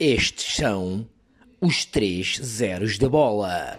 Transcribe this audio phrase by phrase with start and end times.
[0.00, 1.10] Estes são
[1.60, 3.76] os três zeros da bola.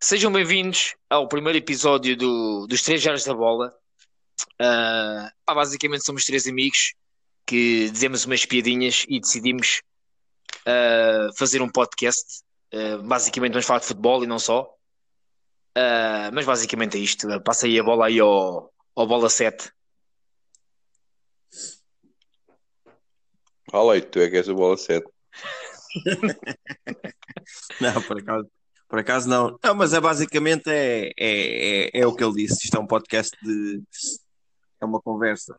[0.00, 3.74] Sejam bem-vindos ao primeiro episódio do, dos Três Zeros da Bola.
[4.58, 6.94] Uh, basicamente somos três amigos
[7.46, 9.82] que dizemos umas piadinhas e decidimos
[10.66, 12.42] uh, fazer um podcast.
[12.72, 14.62] Uh, basicamente vamos falar de futebol e não só.
[15.76, 17.26] Uh, mas basicamente é isto.
[17.42, 19.70] Passa aí a bola aí ao, ao bola 7.
[23.70, 25.06] Fala aí, tu é que és a bola 7.
[27.80, 28.50] não, por acaso,
[28.86, 29.58] por acaso não.
[29.64, 32.64] Não, mas é basicamente é, é, é, é o que ele disse.
[32.64, 33.82] Isto é um podcast de.
[34.80, 35.58] É uma conversa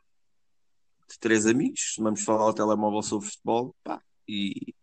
[1.09, 1.95] de três amigos.
[1.97, 3.75] Vamos falar ao telemóvel sobre futebol.
[3.83, 4.75] Pá, e,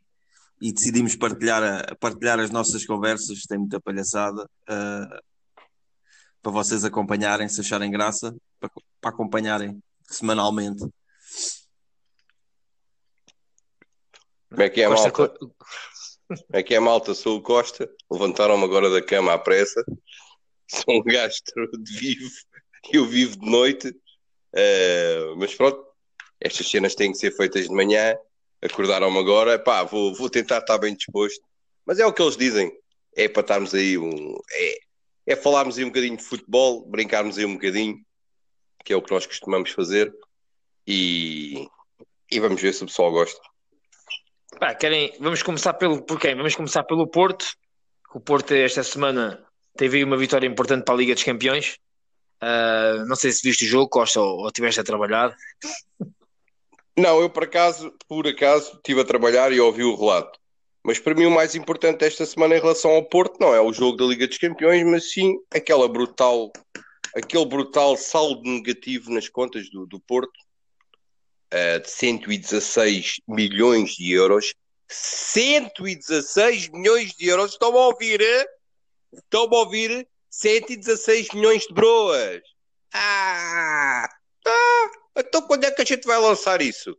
[0.61, 3.43] e decidimos partilhar, a, partilhar as nossas conversas.
[3.43, 4.45] Tem muita palhaçada.
[4.69, 5.21] Uh,
[6.43, 10.85] para vocês acompanharem, se acharem graça, para, para acompanharem semanalmente.
[14.51, 15.39] Como é que é, Costa, malta?
[15.39, 17.15] Como é que é, malta?
[17.15, 17.89] Sou o Costa.
[18.11, 19.85] Levantaram-me agora da cama à pressa.
[20.69, 21.37] Sou um gajo
[21.79, 22.31] de vivo.
[22.93, 23.89] Eu vivo de noite.
[24.53, 25.85] Uh, mas pronto,
[26.41, 28.17] estas cenas têm que ser feitas de manhã.
[28.63, 29.59] Acordaram-me agora.
[29.59, 31.43] Pá, vou, vou tentar estar bem disposto.
[31.87, 32.71] Mas é o que eles dizem.
[33.17, 34.37] É para estarmos aí um...
[34.53, 34.79] É,
[35.27, 37.99] é falarmos aí um bocadinho de futebol, brincarmos aí um bocadinho,
[38.85, 40.13] que é o que nós costumamos fazer.
[40.87, 41.69] E,
[42.31, 43.41] e vamos ver se o pessoal gosta.
[44.61, 46.35] Ah, querem, vamos começar pelo por quem?
[46.35, 47.47] Vamos começar pelo Porto.
[48.13, 49.45] O Porto esta semana
[49.77, 51.79] teve uma vitória importante para a Liga dos Campeões.
[52.43, 55.35] Uh, não sei se viste o jogo, Costa, ou, ou tiveste a trabalhar.
[56.99, 60.39] Não, eu por acaso, por acaso, estive a trabalhar e ouvi o relato.
[60.83, 63.73] Mas para mim o mais importante esta semana em relação ao Porto não é o
[63.73, 66.51] jogo da Liga dos Campeões, mas sim aquela brutal,
[67.15, 70.33] aquele brutal saldo negativo nas contas do, do Porto
[71.53, 74.55] uh, de 116 milhões de euros.
[74.89, 78.21] 116 milhões de euros, estão a ouvir?
[79.13, 80.09] Estão a ouvir?
[80.31, 82.41] 116 milhões de broas.
[82.93, 84.09] Ah!
[84.47, 85.00] Ah!
[85.17, 86.97] Então quando é que a gente vai lançar isso?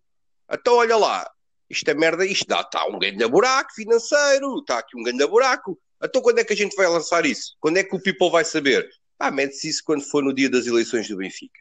[0.51, 1.29] Então olha lá,
[1.69, 5.79] esta merda, isto dá, está um grande buraco financeiro, está aqui um grande buraco.
[6.03, 7.55] Então quando é que a gente vai lançar isso?
[7.59, 8.89] Quando é que o people vai saber?
[9.17, 11.59] Ah, mete-se isso quando for no dia das eleições do Benfica.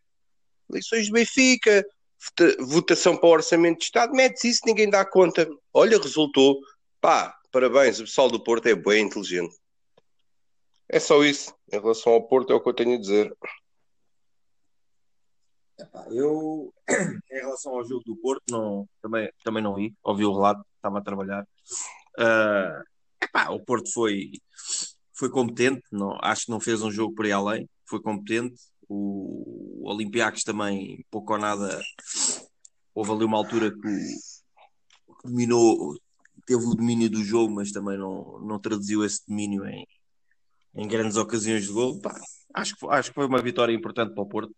[0.71, 1.87] Eleições do Benfica,
[2.61, 5.49] votação para o orçamento de Estado, mete-se isso, ninguém dá conta.
[5.73, 6.59] Olha, resultou.
[7.01, 9.55] Pá, parabéns, o pessoal do Porto é bem inteligente.
[10.89, 11.55] É só isso.
[11.73, 13.33] Em relação ao Porto, é o que eu tenho a dizer.
[16.11, 19.95] Eu, em relação ao jogo do Porto, não, também, também não vi.
[20.03, 21.47] Ouvi o relato, estava a trabalhar.
[22.19, 22.83] Uh,
[23.23, 24.33] epá, o Porto foi,
[25.15, 27.69] foi competente, não, acho que não fez um jogo por aí além.
[27.87, 31.81] Foi competente, o, o Olympiacos também, pouco ou nada,
[32.95, 35.97] houve ali uma altura que, que dominou,
[36.47, 39.87] teve o domínio do jogo, mas também não, não traduziu esse domínio em,
[40.75, 42.01] em grandes ocasiões de gol.
[42.55, 44.55] Acho, acho que foi uma vitória importante para o Porto,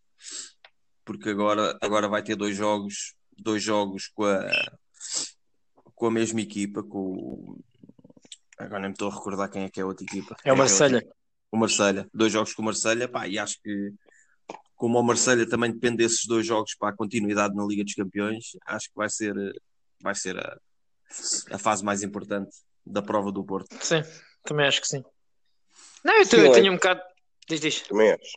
[1.04, 4.50] porque agora, agora vai ter dois jogos, dois jogos com a,
[5.94, 7.58] com a mesma equipa, com
[8.58, 10.36] agora nem me estou a recordar quem é que é a outra equipa.
[10.44, 11.12] É o Marselha É
[11.50, 13.92] o Marselha dois jogos com o Marselha pá, e acho que
[14.76, 18.56] como o Marselha também depende desses dois jogos para a continuidade na Liga dos Campeões,
[18.66, 19.32] acho que vai ser,
[20.00, 20.58] vai ser a,
[21.52, 22.50] a fase mais importante
[22.84, 23.68] da prova do Porto.
[23.80, 24.02] Sim,
[24.42, 25.04] também acho que sim.
[26.04, 26.70] Não, eu, sim, eu tenho é.
[26.70, 27.00] um bocado.
[27.48, 27.82] Diz, diz.
[27.82, 28.32] Também acho.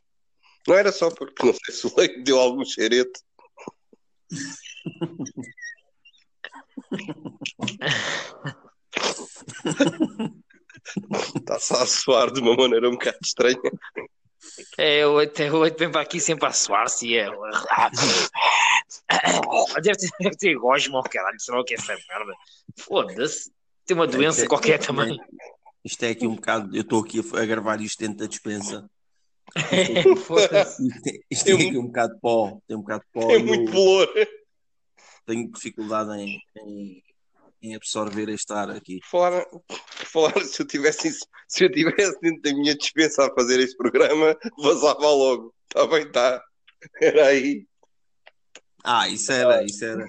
[0.68, 3.20] Não era só porque não sei se o leite deu algum xerete.
[11.36, 13.60] Está-se a suar de uma maneira um bocado estranha.
[14.78, 17.30] É, o oito, o oito vem para aqui sempre a suar-se e é.
[19.82, 22.34] Deve ter, deve ter gosma, caralho, será o que é essa merda?
[22.78, 23.52] Foda-se.
[23.86, 25.20] Tem uma doença é, qualquer é, também.
[25.84, 26.76] Isto é aqui um bocado.
[26.76, 28.90] Eu estou aqui a gravar isto dentro da dispensa.
[31.30, 32.60] isto, tem aqui um bocado de pó.
[32.68, 33.32] Tem um bocado de pó.
[33.32, 34.08] É muito bolor.
[35.26, 37.04] Tenho dificuldade em, em
[37.66, 39.00] em absorver este ar aqui.
[39.04, 39.46] Falar,
[39.88, 41.12] falar se eu tivesse
[41.48, 45.54] se eu tivesse dentro da minha dispensa a fazer este programa, vazava logo.
[45.68, 46.44] Está bem, está.
[47.02, 47.66] Era aí.
[48.84, 50.06] Ah, isso era, isso era.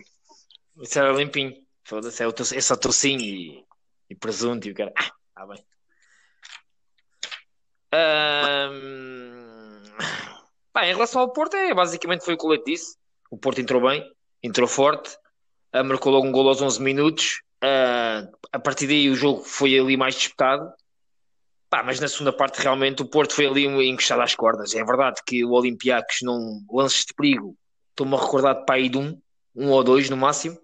[0.83, 1.55] Isso era limpinho.
[1.85, 3.65] Foda-se, é, é só tocinho e,
[4.11, 4.93] e presunto e o cara.
[4.97, 5.65] Ah, tá bem.
[8.71, 9.83] Um...
[10.75, 12.97] Bem, em relação ao Porto, é, basicamente foi o que o Leite disse.
[13.31, 14.05] O Porto entrou bem,
[14.43, 15.17] entrou forte,
[15.85, 19.97] marcou logo um gol aos 11 minutos Uh, a partir daí o jogo foi ali
[19.97, 20.71] mais disputado.
[21.69, 24.75] Pá, mas na segunda parte realmente o Porto foi ali encostado às cordas.
[24.75, 27.57] É verdade que o Olympiacos não lances de perigo.
[27.91, 29.21] Estou-me a recordar de pai de um,
[29.55, 30.57] um ou dois no máximo.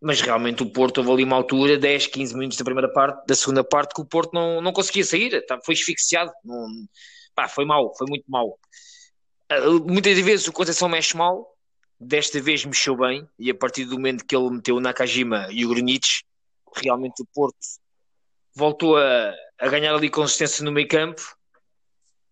[0.00, 3.34] Mas realmente o Porto houve ali uma altura, 10, 15 minutos da primeira parte, da
[3.34, 6.32] segunda parte, que o Porto não, não conseguia sair, tá, foi asfixiado.
[6.42, 6.66] Não,
[7.34, 8.58] pá, foi mal, foi muito mal.
[9.52, 11.54] Uh, muitas vezes o Conceição mexe mal,
[11.98, 15.66] desta vez mexeu bem, e a partir do momento que ele meteu o Nakajima e
[15.66, 16.06] o Grunic,
[16.74, 17.58] realmente o Porto
[18.54, 21.22] voltou a, a ganhar ali consistência no meio campo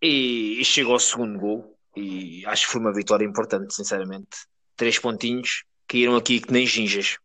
[0.01, 1.77] e, e, chegou ao segundo gol.
[1.95, 4.29] E acho que foi uma vitória importante, sinceramente.
[4.75, 7.17] Três pontinhos caíram aqui que nem ginjas.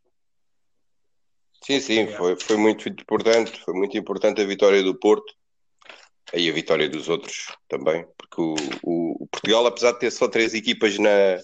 [1.66, 3.58] Sim, sim, foi, foi muito importante.
[3.64, 5.32] Foi muito importante a vitória do Porto
[6.32, 10.28] e a vitória dos outros também, porque o, o, o Portugal, apesar de ter só
[10.28, 11.38] três equipas na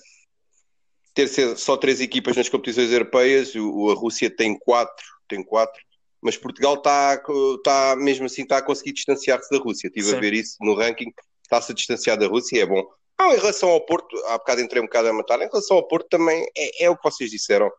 [1.14, 5.80] ter só três equipas nas competições europeias, o, a Rússia tem quatro, tem quatro,
[6.20, 7.20] mas Portugal está,
[7.56, 9.88] está mesmo assim está a conseguir distanciar-se da Rússia.
[9.88, 10.16] Estive Sim.
[10.16, 11.12] a ver isso no ranking,
[11.42, 12.84] está-se a distanciar da Rússia e é bom.
[13.18, 15.86] Ah, em relação ao Porto, há bocado entrei um bocado a matar, em relação ao
[15.86, 17.70] Porto também é, é o que vocês disseram.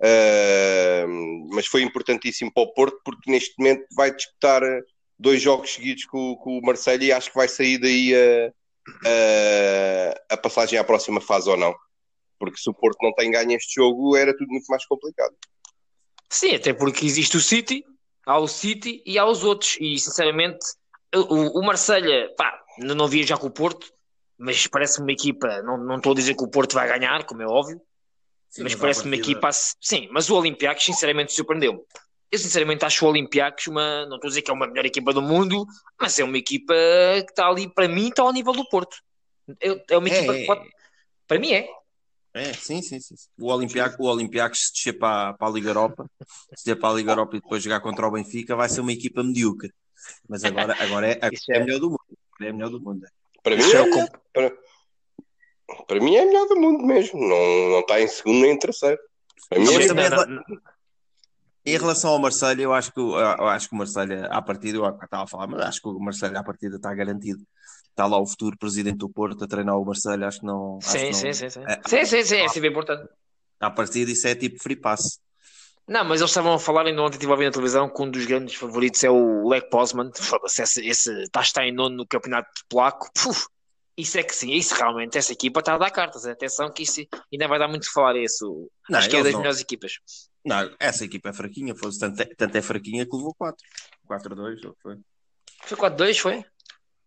[0.00, 4.62] Uh, mas foi importantíssimo para o Porto porque neste momento vai disputar
[5.18, 8.52] dois jogos seguidos com, com o Marseille e acho que vai sair daí a,
[9.08, 11.74] a, a, passagem à próxima fase ou não.
[12.38, 15.34] Porque se o Porto não tem ganho este jogo, era tudo muito mais complicado.
[16.28, 17.82] Sim, até porque existe o City,
[18.26, 19.78] há o City e há os outros.
[19.80, 20.58] E sinceramente,
[21.14, 23.90] o, o Marselha, pá, não via já com o Porto,
[24.36, 25.62] mas parece-me uma equipa.
[25.62, 27.80] Não, não estou a dizer que o Porto vai ganhar, como é óbvio,
[28.56, 29.50] sim, mas, mas parece-me uma equipa.
[29.52, 31.80] Sim, mas o Olympiacos, sinceramente, surpreendeu-me.
[32.30, 35.12] Eu sinceramente acho o Olympiacos uma, não estou a dizer que é uma melhor equipa
[35.12, 35.64] do mundo,
[36.00, 36.74] mas é uma equipa
[37.24, 38.96] que está ali, para mim, está ao nível do Porto.
[39.60, 40.68] É, é uma equipa é, que pode,
[41.28, 41.68] para mim é.
[42.34, 43.14] É, sim, sim, sim.
[43.38, 46.10] O Olympiacos, o Olympiacos se descer para, para a Liga Europa,
[46.54, 48.92] se descer para a Liga Europa e depois jogar contra o Benfica, vai ser uma
[48.92, 49.72] equipa medíocre.
[50.28, 52.18] Mas agora, agora é, é, é melhor do mundo.
[52.40, 53.06] É melhor do mundo.
[53.42, 54.52] Para mim é, é para,
[55.86, 57.20] para mim é a melhor do mundo mesmo.
[57.20, 58.98] Não, não está em segundo nem em terceiro.
[59.48, 60.06] Para mim é também,
[61.64, 64.88] em relação ao Marcelo, eu acho que, eu acho que o Marcelo, à partida, eu
[64.88, 67.44] estava a falar, mas acho que o Marcelo à partida está garantido
[67.96, 70.78] está lá o futuro presidente do Porto a treinar o Marcelo, acho que não.
[70.82, 71.64] Sim, sim, não, sim, sim.
[71.66, 73.08] É, sim, sim, sim, é sempre importante.
[73.58, 75.18] A partir disso é tipo free pass.
[75.88, 78.10] Não, mas eles estavam a falar, ainda ontem estive a ver na televisão que um
[78.10, 80.10] dos grandes favoritos é o Lech Pozman.
[80.44, 83.08] Esse, esse está, está em nono no campeonato polaco.
[83.14, 83.46] Puf,
[83.96, 86.26] isso é que sim, isso realmente, essa equipa está a dar cartas.
[86.26, 87.00] Atenção que isso
[87.32, 88.16] ainda vai dar muito falar.
[88.16, 89.40] Isso, não, acho que é das não.
[89.40, 89.92] melhores equipas.
[90.44, 93.56] Não, essa equipa é fraquinha, fosse tanto, é, tanto é fraquinha que levou 4.
[94.08, 94.98] 4-2, foi?
[95.64, 96.44] Foi 4-2, foi?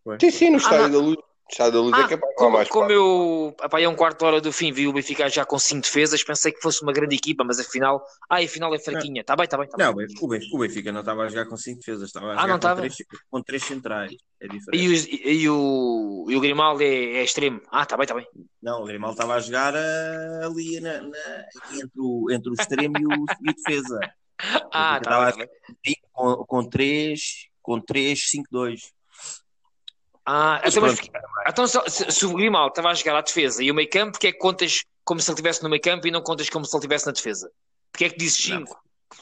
[0.03, 0.18] foi?
[0.19, 1.18] Sim, sim, no ah, estádio ah, da luz.
[1.50, 4.42] Estado da Luz ah, é capaz como, mais como eu apai, um quarto de hora
[4.42, 7.44] do fim vi o Benfica já com 5 defesas, pensei que fosse uma grande equipa,
[7.44, 9.22] mas afinal, ah, afinal é fraquinha.
[9.22, 9.68] Está bem, está bem.
[9.68, 10.07] Tá não, bem.
[10.22, 12.96] O, Benfica, não estava a jogar com 5 defesas, estava a ah, jogar com, três,
[13.30, 14.16] com três centrais.
[14.40, 14.84] É diferente.
[14.84, 17.62] E, o, e, o, e o Grimaldo é, é extremo.
[17.72, 18.28] Ah, está bem, está bem.
[18.62, 22.94] Não, o Grimaldo estava a jogar uh, ali na, na, entre, o, entre o extremo
[23.00, 23.10] e o,
[23.42, 24.00] e o defesa.
[24.72, 25.48] Ah, está bem.
[26.13, 27.22] Com, com 3,
[27.62, 28.99] com 3, 5, 2.
[30.31, 30.99] Ah, então, mas,
[31.47, 34.27] então se, se, o Grimaldo estava a jogar à defesa e o meio campo, porque
[34.27, 36.75] é que contas como se ele estivesse no meio campo e não contas como se
[36.75, 37.49] ele estivesse na defesa?
[37.91, 38.77] Porque é que dizes 5,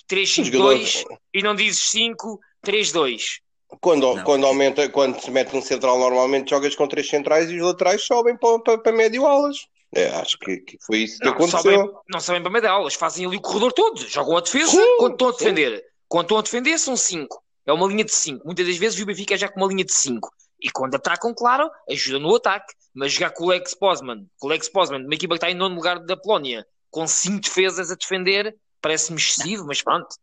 [0.06, 3.40] 3, 5, 2 e não dizes 5, 3, 2?
[3.80, 7.66] Quando, quando, aumenta, quando se mete um central, normalmente jogas com três centrais e os
[7.66, 9.60] laterais sobem para, para, para médio alas.
[9.96, 11.62] É, acho que, que, foi isso que não, aconteceu.
[11.62, 14.98] Sobem, não sobem para médio alas, fazem ali o corredor todo, jogam a defesa sim,
[14.98, 15.78] quando estão a defender.
[15.78, 15.84] Sim.
[16.10, 17.42] Quando estão a defender, são 5.
[17.66, 18.46] É uma linha de 5.
[18.46, 20.30] Muitas das vezes o Benfica é já com uma linha de 5.
[20.60, 22.74] E quando atacam, claro, ajuda no ataque.
[22.94, 25.56] Mas jogar com o Lex Posman, com o Lex Posman, uma equipa que está em
[25.56, 30.16] nono lugar da Polónia, com cinco defesas a defender, parece-me excessivo, mas pronto.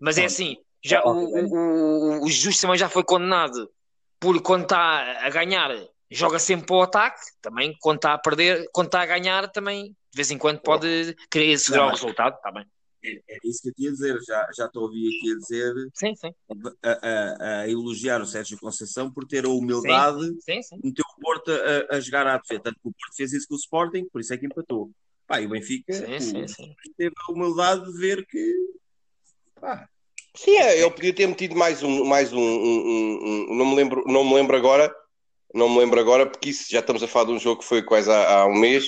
[0.00, 3.70] Mas é assim, já, o, o, o Jesus também já foi condenado
[4.20, 5.70] por quando está a ganhar,
[6.10, 9.86] joga sempre para o ataque, também quando está a perder, quando está a ganhar, também
[9.86, 12.66] de vez em quando pode querer segurar o resultado, está bem.
[13.04, 15.74] É, é isso que eu tinha a dizer, já, já te ouvi aqui a dizer,
[15.94, 16.34] sim, sim.
[16.82, 21.50] A, a, a, elogiar o Sérgio Conceição por ter a humildade sim, meter o Porto
[21.52, 22.62] a, a, jogar à defesa.
[22.64, 24.90] Tanto que o Porto fez isso com o Sporting, por isso é que empatou.
[25.26, 28.54] Pá, e o Benfica sim, o, sim, teve a humildade de ver que.
[29.60, 29.88] Pá.
[30.34, 34.04] Sim, é, ele podia ter metido mais um, mais um, um, um, não me lembro,
[34.06, 34.94] não me lembro agora,
[35.52, 37.82] não me lembro agora, porque isso já estamos a falar de um jogo que foi
[37.82, 38.86] quase há, há um mês.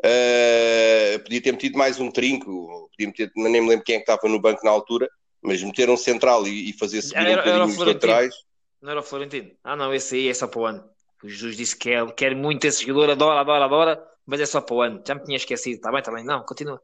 [0.00, 4.10] Uh, podia ter metido mais um trinco, podia meter, nem me lembro quem é que
[4.10, 5.08] estava no banco na altura,
[5.42, 8.34] mas meter um central e, e fazer subir era, um bocadinho os laterais.
[8.80, 9.50] Não era o Florentino?
[9.64, 10.84] Ah, não, esse aí é só para o ano.
[11.22, 14.60] O Jesus disse que quer, quer muito esse jogador, adora, adora, adora, mas é só
[14.60, 15.02] para o ano.
[15.06, 16.24] Já me tinha esquecido, está bem, está bem.
[16.24, 16.80] Não, continua.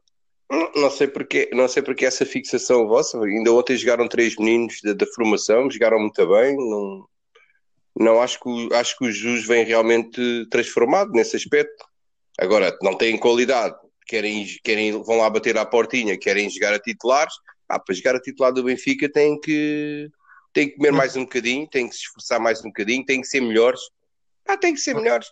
[0.51, 3.17] Não, não sei porque, não sei porque essa fixação vossa.
[3.23, 6.57] Ainda ontem jogaram três meninos da, da formação, jogaram muito bem.
[6.57, 7.07] Não,
[7.97, 11.85] não acho que, acho que o Jus vem realmente transformado nesse aspecto.
[12.39, 13.75] Agora, não têm qualidade,
[14.05, 17.33] querem, querem, vão lá bater à portinha, querem jogar a titulares.
[17.67, 20.09] Ah, para jogar a titular do Benfica têm que,
[20.53, 23.27] têm que comer mais um bocadinho, têm que se esforçar mais um bocadinho, têm que
[23.27, 23.81] ser melhores.
[24.47, 25.31] Ah, têm que ser melhores.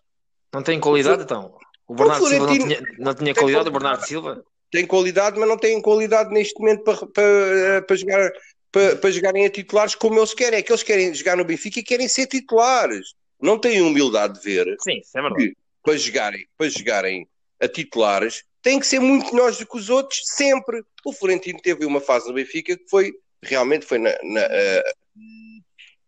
[0.52, 1.56] Não tem qualidade, então.
[1.88, 3.72] O Bernardo Silva não tinha, não tinha Tem qualidade, o.
[3.72, 4.44] Bernardo Silva.
[4.72, 8.32] têm qualidade, mas não têm qualidade neste momento para, para, para jogar
[8.72, 10.60] para, para jogarem a titulares como eles querem.
[10.60, 13.14] É que eles querem jogar no Benfica e querem ser titulares.
[13.40, 15.56] Não têm humildade de ver Sim, isso é verdade.
[15.84, 17.28] Para jogarem, para jogarem
[17.62, 20.84] a titulares têm que ser muito melhores do que os outros, sempre.
[21.06, 23.12] O Florentino teve uma fase no Benfica que foi
[23.44, 24.10] realmente foi na.
[24.24, 24.94] na eh,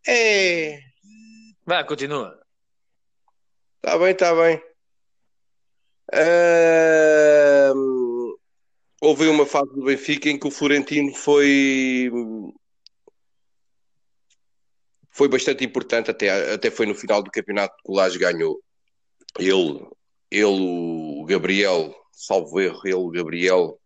[0.07, 0.79] é.
[1.65, 2.39] Vai, continua.
[3.83, 4.61] Está bem, está bem.
[6.13, 8.35] Ahm,
[9.01, 12.09] houve uma fase do Benfica em que o Florentino foi
[15.11, 18.61] foi bastante importante, até, até foi no final do campeonato que o Laje ganhou.
[19.39, 19.85] Ele,
[20.31, 23.79] ele, o Gabriel, salvo erro, ele, o Gabriel,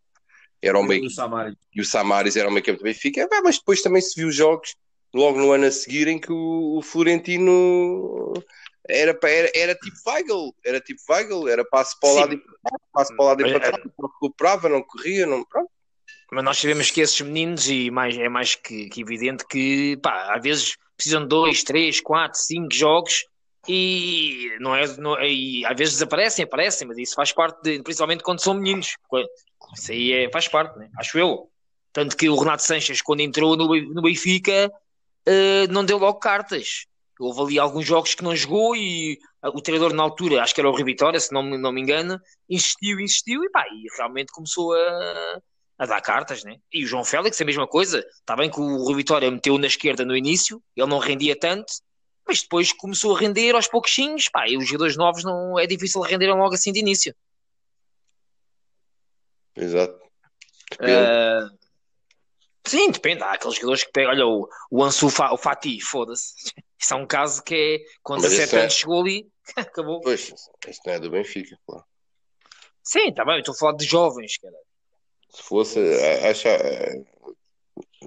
[0.61, 1.55] era bem, O Samaris.
[1.73, 4.75] e o Samaris era uma equipe do Benfica, Ah, mas depois também se viu jogos
[5.13, 8.33] logo no ano a seguir em que o, o Florentino
[8.87, 12.19] era, era, era tipo Weigl, era tipo Weigl, era passo para o Sim.
[12.19, 12.41] lado e
[12.91, 15.69] passo para o lado e para trás, não recuperava, não corria, não, pronto.
[16.31, 20.35] Mas nós sabemos que esses meninos, e mais, é mais que, que evidente que, pá,
[20.35, 23.25] às vezes precisam de dois, três, quatro, cinco jogos
[23.67, 28.23] e não é, não, e às vezes desaparecem, aparecem, mas isso faz parte, de, principalmente
[28.23, 28.95] quando são meninos.
[29.75, 30.89] Isso aí é, faz parte, né?
[30.97, 31.49] acho eu.
[31.91, 34.71] Tanto que o Renato Sanches, quando entrou no, no Benfica,
[35.25, 36.85] eh, não deu logo cartas.
[37.19, 40.69] Houve ali alguns jogos que não jogou e o treinador na altura, acho que era
[40.69, 44.73] o Rui Vitória, se não, não me engano, insistiu, insistiu e pá, e realmente começou
[44.73, 45.39] a,
[45.77, 46.57] a dar cartas, né?
[46.71, 47.99] E o João Félix, a mesma coisa.
[47.99, 51.73] Está bem que o Rui Vitória meteu na esquerda no início, ele não rendia tanto,
[52.29, 55.99] mas depois começou a render aos pouquinhos, pá, e os jogadores novos não é difícil
[56.01, 57.15] renderem logo assim de início.
[59.55, 59.99] Exato.
[60.71, 60.91] Depende.
[60.91, 61.49] Ah,
[62.65, 63.23] sim, depende.
[63.23, 66.33] Há aqueles jogadores que pegam, olha, o, o Ansu Fa- o Fati, foda-se.
[66.77, 70.01] Isso é um caso que é, com Mas 17 isso é- anos chegou ali, acabou.
[70.01, 70.21] Pois,
[70.67, 71.83] isto não é do Benfica, claro.
[72.83, 74.55] Sim, está bem, estou a falar de jovens, cara.
[75.31, 76.49] Se fosse, a- acha,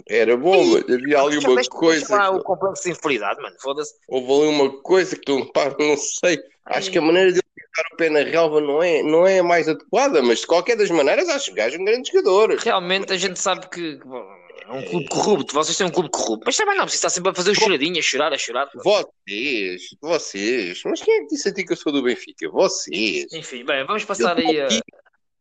[0.08, 3.94] era bom, mas havia ali uma coisa, lá que- o complexo de inferioridade, mano, foda-se.
[4.08, 7.66] houve ali uma coisa que tu, pá, não sei, acho que a maneira de ele
[7.66, 10.76] ficar o pé na relva não é, não é a mais adequada, mas de qualquer
[10.76, 12.56] das maneiras acho que o gajo é um grande jogador.
[12.58, 14.24] Realmente a gente sabe que bom,
[14.68, 17.30] é um clube corrupto, vocês têm um clube corrupto, mas também não precisa estar sempre
[17.30, 18.68] a fazer o choradinho, a chorar, a chorar.
[18.74, 22.48] Vocês, vocês, mas quem é que disse a ti que eu sou do Benfica?
[22.50, 23.26] Vocês.
[23.32, 24.68] Enfim, bem, vamos passar Eu aí a.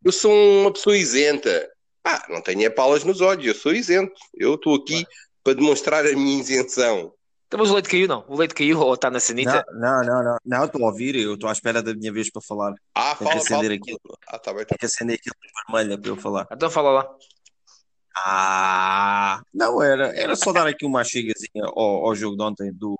[0.03, 1.69] Eu sou uma pessoa isenta.
[2.03, 4.13] Ah, não tenho é palas nos olhos, eu sou isento.
[4.33, 5.05] Eu estou aqui
[5.43, 7.13] para demonstrar a minha isenção.
[7.47, 8.23] Então, mas o leite caiu, não?
[8.29, 9.65] O leite caiu ou está na sanita?
[9.73, 10.65] Não, não, não, não.
[10.65, 12.73] Estou a ouvir, eu estou à espera da minha vez para falar.
[12.95, 13.59] Ah, Tem que fala, fala.
[13.59, 13.99] acender aquilo.
[14.27, 16.47] Ah, tá bem, tá Tem que acender aquilo de vermelha para eu falar.
[16.51, 17.15] Então fala lá.
[18.15, 20.15] Ah, não era.
[20.17, 22.97] Era só dar aqui uma chegazinha ao, ao jogo de ontem do,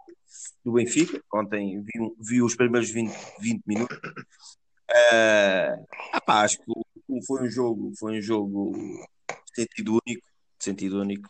[0.65, 1.21] do Benfica.
[1.33, 3.97] Ontem vi, vi os primeiros 20, 20 minutos.
[4.89, 5.75] Ah,
[6.13, 6.85] ah pá, acho que o-
[7.25, 8.73] foi um jogo, foi um jogo
[9.53, 10.27] sentido único,
[10.59, 11.29] sentido único.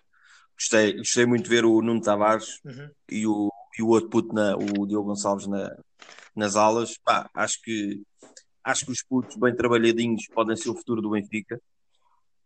[0.56, 2.90] Gostei, gostei muito de ver o Nuno Tavares Uhum.
[3.10, 5.76] e o, e o outro puto, na, o Diogo Gonçalves na,
[6.36, 6.98] nas alas.
[7.04, 8.02] Pá, acho que
[8.64, 11.60] acho que os putos bem trabalhadinhos podem ser o futuro do Benfica.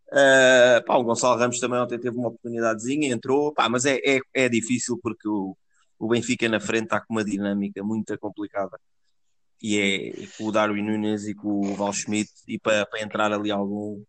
[0.08, 4.20] Uh, pá, o Gonçalo Ramos também ontem teve uma oportunidadezinha, entrou, pá, mas é, é,
[4.32, 5.56] é difícil porque o,
[5.98, 8.78] o Benfica na frente está com uma dinâmica muito complicada.
[9.62, 13.32] E é com o Darwin Nunes e com o Val Schmidt, e para, para entrar
[13.32, 14.02] ali algum,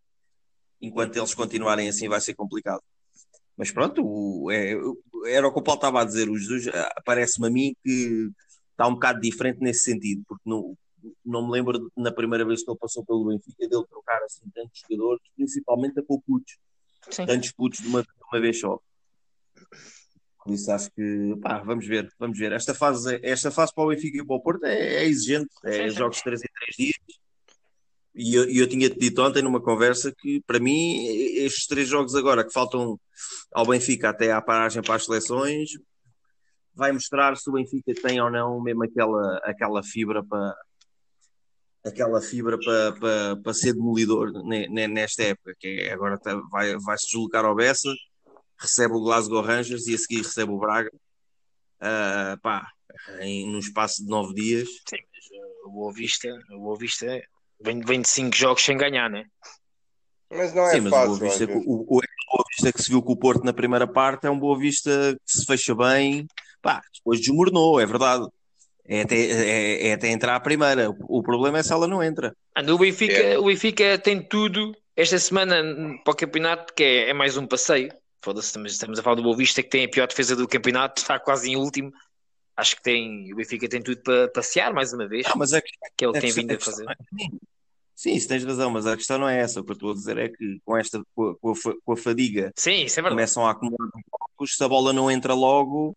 [0.81, 2.81] enquanto eles continuarem assim, vai ser complicado.
[3.55, 4.75] Mas pronto, o- é-
[5.25, 6.29] era o que o Paulo estava a dizer.
[6.29, 8.29] O Jesus ah, parece-me a mim que
[8.71, 10.77] está um bocado diferente nesse sentido, porque não,
[11.25, 14.79] não me lembro na primeira vez que ele passou pelo Benfica dele trocar assim tantos
[14.87, 16.03] jogadores, principalmente a
[17.09, 17.25] Sim.
[17.25, 18.79] tantos putos de uma, de uma vez só.
[20.47, 22.53] Por isso acho que pá, vamos ver, vamos ver.
[22.53, 25.89] Esta fase, esta fase para o Benfica e para o Porto é, é exigente, é
[25.89, 26.95] Sim, jogos de 3 em 3 dias.
[28.15, 32.45] E eu, eu tinha-te dito ontem numa conversa que, para mim, estes três jogos agora
[32.45, 32.97] que faltam
[33.53, 35.71] ao Benfica até à paragem para as seleções,
[36.73, 40.55] vai mostrar se o Benfica tem ou não mesmo aquela, aquela fibra para
[41.85, 46.41] aquela fibra para, para, para ser demolidor ne- ne- nesta época, que é agora tá-
[46.49, 47.89] vai, vai se deslocar ao Bessa,
[48.59, 50.91] recebe o Glasgow Rangers e a seguir recebe o Braga.
[51.79, 52.67] Ah, pá,
[53.19, 54.67] em, no espaço de nove dias.
[54.87, 57.21] Sim, mas uh, o Boa Vista, o Boa Vista
[57.61, 59.25] vem, vem de 5 jogos sem ganhar, né?
[60.29, 61.17] Mas não é Sim, mas o fácil.
[61.17, 63.87] Boa Vista, o, o, o Boa Vista que se viu com o Porto na primeira
[63.87, 66.27] parte é um Boa Vista que se fecha bem.
[66.61, 68.27] Pá, depois desmoronou, é verdade.
[68.89, 70.89] É até, é, é até entrar a primeira.
[70.89, 72.35] O, o problema é se ela não entra.
[72.55, 73.37] Anda, o Benfica, É.
[73.37, 75.61] o Benfica tem tudo esta semana
[76.03, 77.91] para o campeonato, que é, é mais um passeio.
[78.21, 81.19] Foda-se, estamos, a falar do Boa Vista, que tem a pior defesa do campeonato, está
[81.19, 81.91] quase em último.
[82.55, 85.61] Acho que tem, o Benfica tem tudo para passear mais uma vez, Ah, mas é
[85.61, 86.83] que que é o que tem vindo a fazer.
[86.85, 86.95] não é-
[87.95, 89.59] Sim, isso tens razão, mas a questão não é essa.
[89.59, 92.51] O que eu estou a dizer é que com esta, com a, com a fadiga,
[92.55, 95.95] Sim, é começam a acumular blocos, se a bola não entra logo,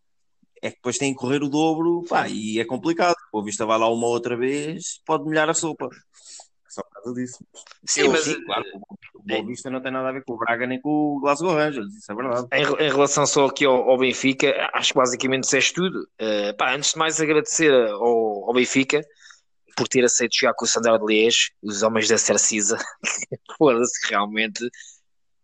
[0.62, 3.16] é que depois tem que correr o dobro, pá, e é complicado.
[3.32, 5.90] O Vista vai lá uma outra vez, pode molhar a sopa.
[6.70, 7.44] Só por causa disso.
[7.84, 8.64] Sim, mas claro,
[9.16, 11.52] o Boa Vista não tem nada a ver com o Braga nem com o Glasgow
[11.54, 12.46] Rangers, isso é verdade.
[12.52, 16.06] Em, em relação só aqui ao, ao Benfica, acho que basicamente disseste tudo.
[16.18, 19.00] Eh, pá, antes de mais agradecer ao, ao Benfica
[19.76, 22.78] por ter aceito jogar com o Sandar de Liège, os homens da Cercisa.
[23.58, 24.68] Foda-se, realmente.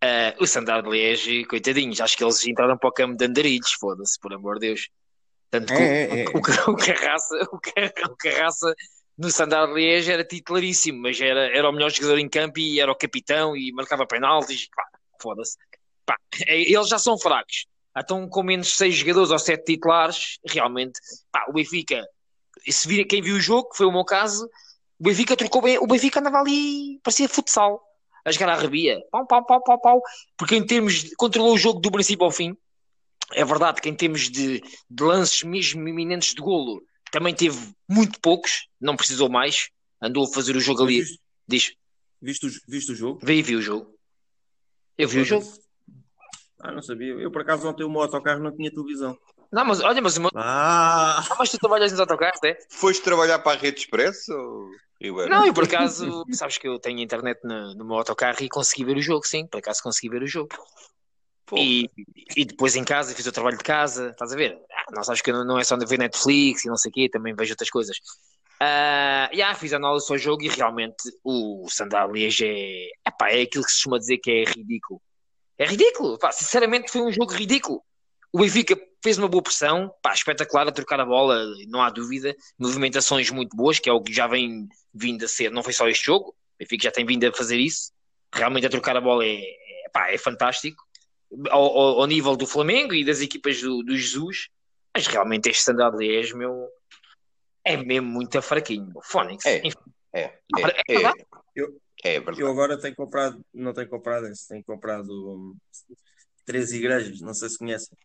[0.02, 3.72] Eh, o Sandar de Liège, coitadinhos, acho que eles entraram para o campo de andarilhos,
[3.80, 4.88] foda-se, por amor de Deus.
[5.50, 6.24] Tanto que o- É, é, é.
[6.68, 8.74] o, o Carraça, o, Ca- o Carraça
[9.18, 12.90] no Sandar Liège era titularíssimo, mas era, era o melhor jogador em campo e era
[12.90, 14.68] o capitão e marcava penaltis.
[15.20, 15.56] Foda-se.
[16.46, 17.66] É- eles já são fracos.
[17.96, 21.00] Então, com menos seis jogadores ou sete titulares, realmente,
[21.32, 22.06] pá, o Benfica,
[22.68, 24.46] se vir, quem viu o jogo, foi o meu caso,
[24.98, 27.82] o Benfica trocou bem, o Benfica andava ali, parecia futsal,
[28.22, 30.02] a jogar à rabia, pau, pau, pau, pau, pau,
[30.36, 32.54] porque em termos controlou o jogo do princípio ao fim.
[33.32, 36.82] É verdade que em termos de, de lances mesmo iminentes de golo,
[37.16, 37.58] também teve
[37.88, 39.70] muito poucos, não precisou mais,
[40.02, 41.18] andou a fazer o jogo ali, Viste,
[41.48, 41.74] diz,
[42.20, 43.20] viste, o, viste o jogo?
[43.22, 43.98] veio e viu o jogo.
[44.98, 45.46] Eu vi o jogo.
[46.60, 47.14] Ah, não sabia.
[47.14, 49.16] Eu, por acaso, ontem o meu autocarro não tinha televisão.
[49.50, 51.24] Não, mas olha, mas, o meu- Ah!
[51.30, 52.58] Ah, mas tu trabalhas nos autocarros, é?
[52.68, 54.32] Foste trabalhar para a Rede Expresso?
[54.34, 55.26] Ou...
[55.26, 58.84] Não, eu por acaso, sabes que eu tenho internet no, no meu autocarro e consegui
[58.84, 60.54] ver o jogo, sim, por acaso consegui ver o jogo.
[61.54, 61.88] E,
[62.36, 64.58] e depois em casa fiz o trabalho de casa, estás a ver?
[64.72, 67.08] Ah, não sabes que não, não é só ver Netflix e não sei o quê,
[67.08, 67.98] também vejo outras coisas.
[68.58, 72.88] Ah, yeah, fiz análise ao jogo e realmente o Sandal Liège é,
[73.30, 75.00] é aquilo que se costuma dizer que é ridículo.
[75.58, 77.82] É ridículo, pá, sinceramente foi um jogo ridículo.
[78.32, 82.34] O Benfica fez uma boa pressão, pá, espetacular a trocar a bola, não há dúvida.
[82.58, 85.88] Movimentações muito boas, que é o que já vem vindo a ser, não foi só
[85.88, 87.92] este jogo, o Benfica já tem vindo a fazer isso.
[88.34, 90.85] Realmente a trocar a bola é, é, pá, é fantástico
[91.50, 94.48] ao, ao- ao nível do Flamengo e das equipas do, do Jesus,
[94.94, 96.68] mas realmente este Standard Liège, meu,
[97.64, 98.92] é mesmo muito fraquinho.
[99.02, 99.44] Fónix.
[99.44, 99.62] É.
[100.12, 101.24] É, é é, é, verdade.
[102.04, 102.40] é verdade.
[102.40, 105.56] Eu agora tenho comprado, não tenho comprado esse, tenho comprado hum,
[106.46, 107.96] três igrejas, não sei se conhecem.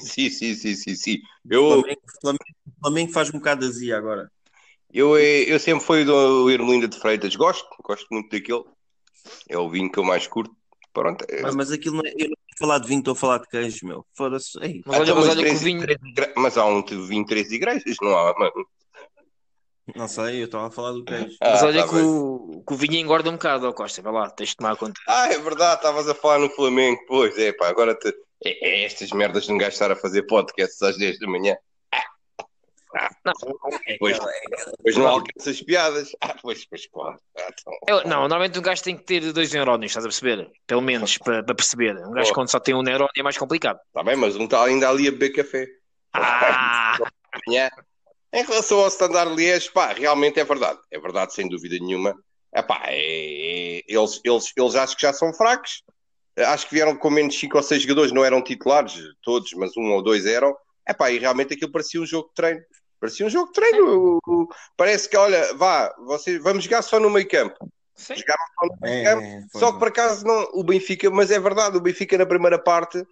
[0.00, 1.18] Sim, sim, sim, sim, sim.
[1.44, 2.44] O Eu, Flamengo, Flamengo,
[2.80, 4.30] Flamengo faz um bocado de azia agora.
[4.92, 8.64] eu, eh, eu sempre fui do Irmelinda de Freitas, gosto, gosto muito daquele.
[9.48, 10.54] É o vinho que eu mais curto.
[10.92, 11.24] Pronto.
[11.28, 13.86] é- Mas, mas aquilo não é, eu falar de vinho, estou a falar de queijo,
[13.86, 14.04] meu.
[14.16, 14.58] Foda-se.
[14.62, 15.86] Ei, Mas olha, Então, mas mas olha que o vinho.
[16.36, 18.66] Mas há um de vinho três igrejas, não há, mano.
[19.96, 21.36] Não sei, eu estava a falar do queijo.
[21.40, 24.00] Mas Ah, olha tá que, o, que o vinho engorda um bocado, ó Costa.
[24.00, 25.00] Vai lá, tens de tomar conta.
[25.08, 27.00] Ah, é verdade, estavas a falar no Flamengo.
[27.08, 28.08] Pois é, pá, agora te...
[28.44, 31.56] é, é estas merdas de um gajo estar a fazer podcasts às 10 da manhã.
[33.24, 33.32] Não,
[33.98, 34.18] Pois,
[34.82, 36.10] pois não alcança as piadas.
[36.20, 37.18] Ah, pois, pois, claro.
[37.38, 37.72] Ah, então.
[37.88, 40.50] eu- não, normalmente um gajo tem que ter dois neurónios, estás a perceber?
[40.66, 41.96] Pelo menos, para, para perceber.
[41.96, 42.34] Um gajo Boa.
[42.34, 43.78] quando só tem um neurónio é mais complicado.
[43.94, 45.66] Tá bem, mas um está ainda ali a beber café.
[46.12, 46.98] Ah!
[47.46, 47.70] Amanhã.
[48.34, 50.78] Em relação ao Standard Liège, pá, realmente é verdade.
[50.90, 52.14] É verdade, sem dúvida nenhuma.
[52.54, 52.96] Epá, é,
[53.78, 55.82] é- eles, eles, eles acho que já são fracos.
[56.38, 59.92] Acho que vieram com menos 5 ou 6 jogadores, não eram titulares, todos, mas um
[59.92, 60.56] ou dois eram.
[60.88, 62.60] Epá, e realmente aquilo parecia um jogo de treino.
[63.02, 64.20] Parecia um jogo de treino.
[64.24, 67.56] O- o- Parece que, olha, vá, vocês, vamos jogar só no meio campo.
[67.96, 68.14] Sim.
[68.14, 69.22] Jogaram só no meio É, campo.
[69.26, 72.60] é, Só que por acaso não, o Benfica, mas é verdade, o Benfica na primeira
[72.60, 73.04] parte,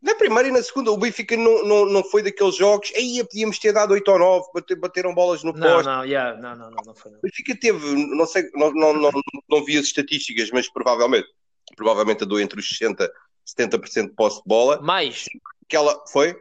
[0.00, 3.58] na primeira e na segunda, o Benfica não, não, não foi daqueles jogos, aí podíamos
[3.58, 5.84] ter dado 8 ou 9, bater, bateram bolas no Não, poste.
[5.90, 7.10] não, yeah, não, não, não, não foi.
[7.12, 7.18] não.
[7.18, 9.10] O Benfica teve, não sei, não, não, não,
[9.50, 11.28] não vi as estatísticas, mas provavelmente,
[11.76, 14.80] provavelmente andou entre os 60 e 70% de posse de bola.
[14.80, 15.26] Mais,
[15.66, 16.34] Aquela foi,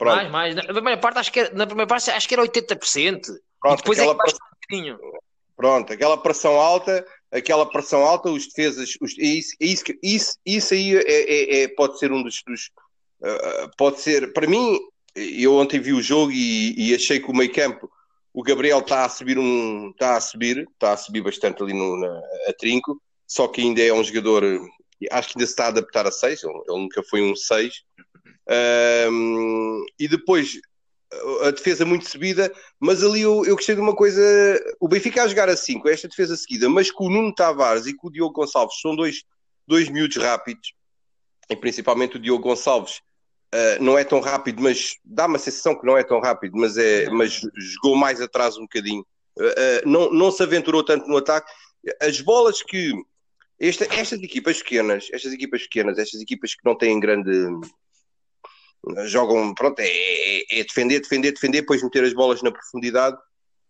[0.00, 0.54] pronto, mais, mais.
[0.54, 3.28] Na primeira parte, acho que era, na primeira parte, acho que era 80%.
[3.28, 4.36] e pronto, depois é aquela, que baixa
[4.72, 5.20] um
[5.54, 10.38] pronto, aquela pressão alta, aquela pressão alta, os defesas, os, é isso, é isso, isso,
[10.44, 12.70] isso aí é, é- é- pode ser um dos, dos,
[13.20, 14.78] uh, pode ser, para mim,
[15.14, 17.90] eu ontem vi o jogo e, e achei que o meio campo,
[18.32, 21.98] o Gabriel está a subir um, está a subir, está a subir bastante ali no,
[21.98, 24.42] na, a trinco, só que ainda é um jogador,
[25.10, 27.82] acho que ainda se está a adaptar a 6, ele, ele nunca foi um 6,
[29.98, 30.60] e depois
[31.42, 34.20] a defesa muito subida, mas ali eu, eu gostei de uma coisa,
[34.78, 37.94] o Benfica a jogar assim, com esta defesa seguida, mas com o Nuno Tavares e
[37.94, 39.24] com o Diogo Gonçalves são dois,
[39.66, 40.72] dois miúdos rápidos,
[41.48, 43.00] e principalmente o Diogo Gonçalves,
[43.54, 46.76] uh, não é tão rápido, mas dá-me a sensação que não é tão rápido, mas,
[46.76, 49.04] é, mas jogou mais atrás um bocadinho.
[49.36, 51.50] Uh, não, não se aventurou tanto no ataque.
[52.00, 52.92] As bolas que
[53.58, 57.30] esta, estas equipas pequenas, estas equipas pequenas, estas equipas que não têm grande
[59.04, 63.16] jogam, pronto, é, é, é, defender, defender, defender, depois meter as bolas na profundidade.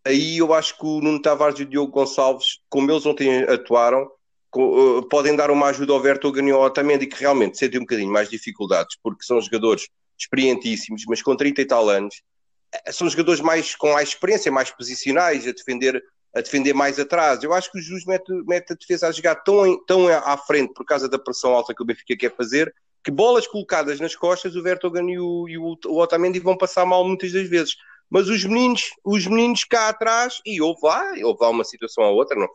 [0.04, 4.10] Aí eu acho que o Nuno Tavares e o Diogo Gonçalves, como eles ontem atuaram,
[4.56, 8.12] uh, podem dar uma ajuda ao Vertogen e ao Otamendi, que realmente sentem um bocadinho
[8.12, 12.22] mais dificuldades, porque são jogadores experientíssimos, mas com 30 e tal anos,
[12.72, 16.02] eh, são jogadores mais com mais experiência, mais posicionais, a defender,
[16.34, 17.42] a defender mais atrás.
[17.42, 20.72] Eu acho que o Jus mete, mete a defesa a jogar tão, tão à frente
[20.74, 24.56] por causa da pressão alta que o Benfica quer fazer, que bolas colocadas nas costas,
[24.56, 27.76] o Vertogen e o, e o, o Otamendi vão passar mal muitas das vezes.
[28.10, 32.16] Mas os meninos, os meninos cá atrás, e houve lá, houve lá uma situação ou
[32.16, 32.48] outra, não.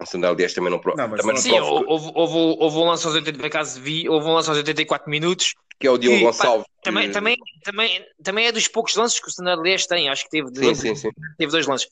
[0.00, 0.80] O Sandal Dias também não.
[0.84, 4.08] não mas também sim, não houve, houve, houve, um lance aos 80, por acaso vi,
[4.08, 5.54] houve um lance aos 84 minutos.
[5.78, 6.66] Que é o Diogo Gonçalves.
[6.66, 10.24] Pá, também, também, também, também é dos poucos lances que o Sandal Dias tem, acho
[10.24, 11.10] que teve, sim, sim, sim.
[11.36, 11.88] teve dois lances.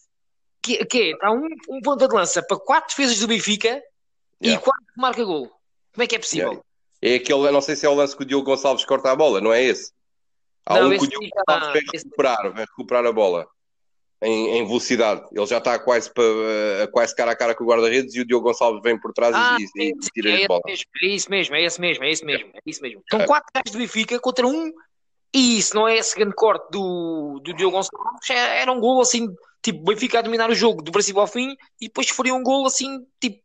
[0.63, 3.83] Que, que é, está um, um ponto de lança para quatro defesas do Benfica
[4.41, 4.61] yeah.
[4.61, 5.49] e quatro marca gol.
[5.93, 6.51] Como é que é possível?
[6.51, 6.65] Yeah.
[7.03, 9.41] É aquele, não sei se é o lance que o Diogo Gonçalves corta a bola,
[9.41, 9.93] não é esse?
[10.65, 13.49] Há não, um que o Diogo Gonçalves vai recuperar, vai recuperar a bola
[14.23, 15.27] em, em, velocidade.
[15.33, 16.25] Ele já está quase, para,
[16.93, 19.57] quase cara a cara com o guarda-redes e o Diogo Gonçalves vem por trás ah,
[19.59, 20.63] e, e, e tira é a bola.
[20.65, 23.03] Mesmo, é isso mesmo, é esse mesmo, é isso mesmo, é isso mesmo.
[23.11, 23.27] São é.
[23.27, 24.73] quatro gajos do Benfica contra um
[25.35, 29.27] e isso não é esse grande corte do, do Diogo Gonçalves, era um gol assim,
[29.61, 32.65] tipo, Benfica a dominar o jogo do princípio ao fim e depois faria um gol
[32.65, 33.43] assim, tipo,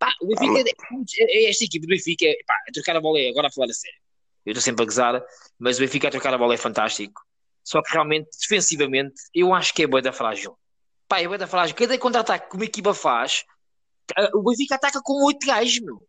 [0.00, 3.20] Pá, o Benfica, ah, é, é, esta equipe do Benfica, pá, a trocar a bola
[3.20, 3.98] é, agora a falar a sério.
[4.46, 5.22] Eu estou sempre a gozar,
[5.58, 7.20] mas o Benfica a trocar a bola é fantástico.
[7.62, 10.56] Só que realmente, defensivamente, eu acho que é boa da frágil.
[11.06, 11.76] Pá, é boa da frágil.
[11.76, 13.44] Cada contra-ataque que uma equipa faz,
[14.34, 16.02] o Benfica ataca com oito gajos, meu.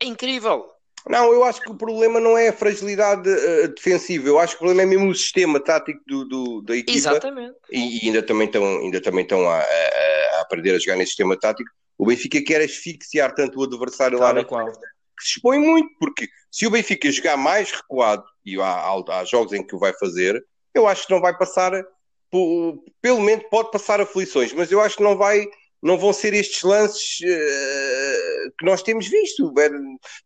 [0.00, 0.68] É incrível.
[1.08, 4.64] Não, eu acho que o problema não é a fragilidade uh, defensiva, eu acho que
[4.64, 6.98] o problema é mesmo o sistema tático do, do da equipa.
[6.98, 7.56] Exatamente.
[7.70, 11.10] E, e, ainda também estão, ainda também estão a, a, a aprender a jogar nesse
[11.10, 11.70] sistema tático.
[11.98, 14.70] O Benfica quer asfixiar tanto o adversário lá na qual
[15.18, 19.52] que se expõe muito, porque se o Benfica jogar mais recuado, e há, há, jogos
[19.52, 21.72] em que o vai fazer, eu acho que não vai passar,
[23.02, 25.44] pelo menos pode passar aflições, mas eu acho que não vai,
[25.82, 29.52] não vão ser estes lances uh, que nós temos visto,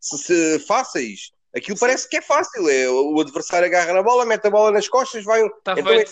[0.01, 1.33] se, se, fáceis.
[1.55, 4.89] Aquilo parece que é fácil, é, o adversário agarra na bola, mete a bola nas
[4.89, 5.47] costas, vai.
[5.63, 6.05] Tá então, é,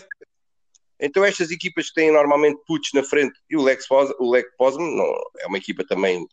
[1.01, 3.87] então estas equipas que têm normalmente putos na frente e o Lex
[4.19, 6.27] o Lex Posmo não, é uma equipa também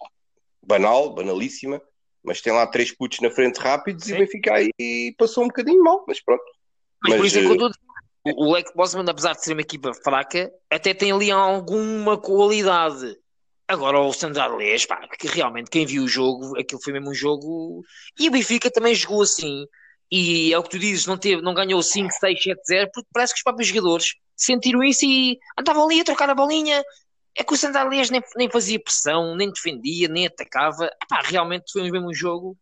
[0.61, 1.81] banal, banalíssima,
[2.23, 4.11] mas tem lá três putos na frente rápidos Sim.
[4.11, 6.43] e o Benfica aí passou um bocadinho mal, mas pronto.
[7.01, 7.67] Mas, mas por isso é que eu
[8.27, 13.15] eh, o Lex Bosman, apesar de ser uma equipa fraca, até tem ali alguma qualidade.
[13.67, 17.13] Agora o Standard Liège, pá, que realmente quem viu o jogo, aquilo foi mesmo um
[17.13, 17.83] jogo.
[18.19, 19.65] E o Benfica também jogou assim.
[20.11, 23.09] E é o que tu dizes, não, teve, não ganhou 5, 6, 7, 0, porque
[23.13, 26.83] parece que os próprios jogadores sentiram isso e andavam ali a trocar a bolinha.
[27.35, 30.89] É que o Sandalias nem, nem fazia pressão, nem defendia, nem atacava.
[31.03, 32.57] Epá, realmente foi mesmo um jogo.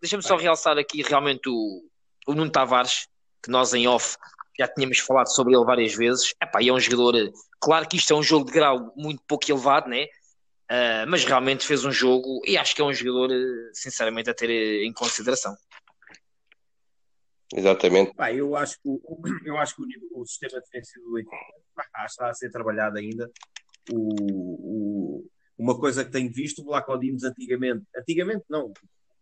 [0.00, 1.84] deixa-me só realçar aqui realmente o,
[2.26, 3.06] o Nuno Tavares,
[3.42, 4.16] que nós em off
[4.58, 6.34] já tínhamos falado sobre ele várias vezes.
[6.42, 9.88] Epá, é um jogador, claro que isto é um jogo de grau muito pouco elevado,
[9.88, 10.06] né?
[10.70, 13.30] Uh, mas realmente fez um jogo e acho que é um jogador,
[13.74, 14.50] sinceramente, a ter
[14.84, 15.54] em consideração.
[17.54, 18.14] Exatamente.
[18.14, 18.88] Pá, eu acho que,
[19.46, 21.36] eu acho que o, o sistema defensivo do Benfica
[22.06, 23.30] está a ser trabalhado ainda.
[23.90, 28.72] O, o, uma coisa que tenho visto, o Black Dimos antigamente, antigamente não,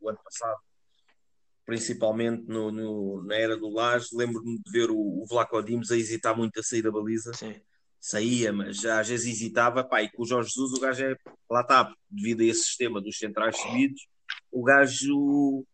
[0.00, 0.58] o ano passado,
[1.66, 5.96] principalmente no, no na era do Lage, lembro-me de ver o, o Vlaco Dimos a
[5.96, 7.32] hesitar muito a sair da baliza.
[7.34, 7.54] Sim.
[8.00, 9.84] Saía, mas já às vezes hesitava.
[9.84, 11.16] Pá, e com o Jorge Jesus, o gajo é
[11.50, 14.08] lá está, devido a esse sistema dos centrais subidos,
[14.50, 15.66] o gajo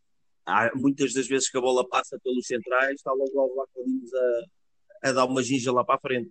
[0.47, 5.09] há muitas das vezes que a bola passa pelos centrais, está logo lá Dimos a,
[5.11, 6.31] a dar uma ginja lá para a frente.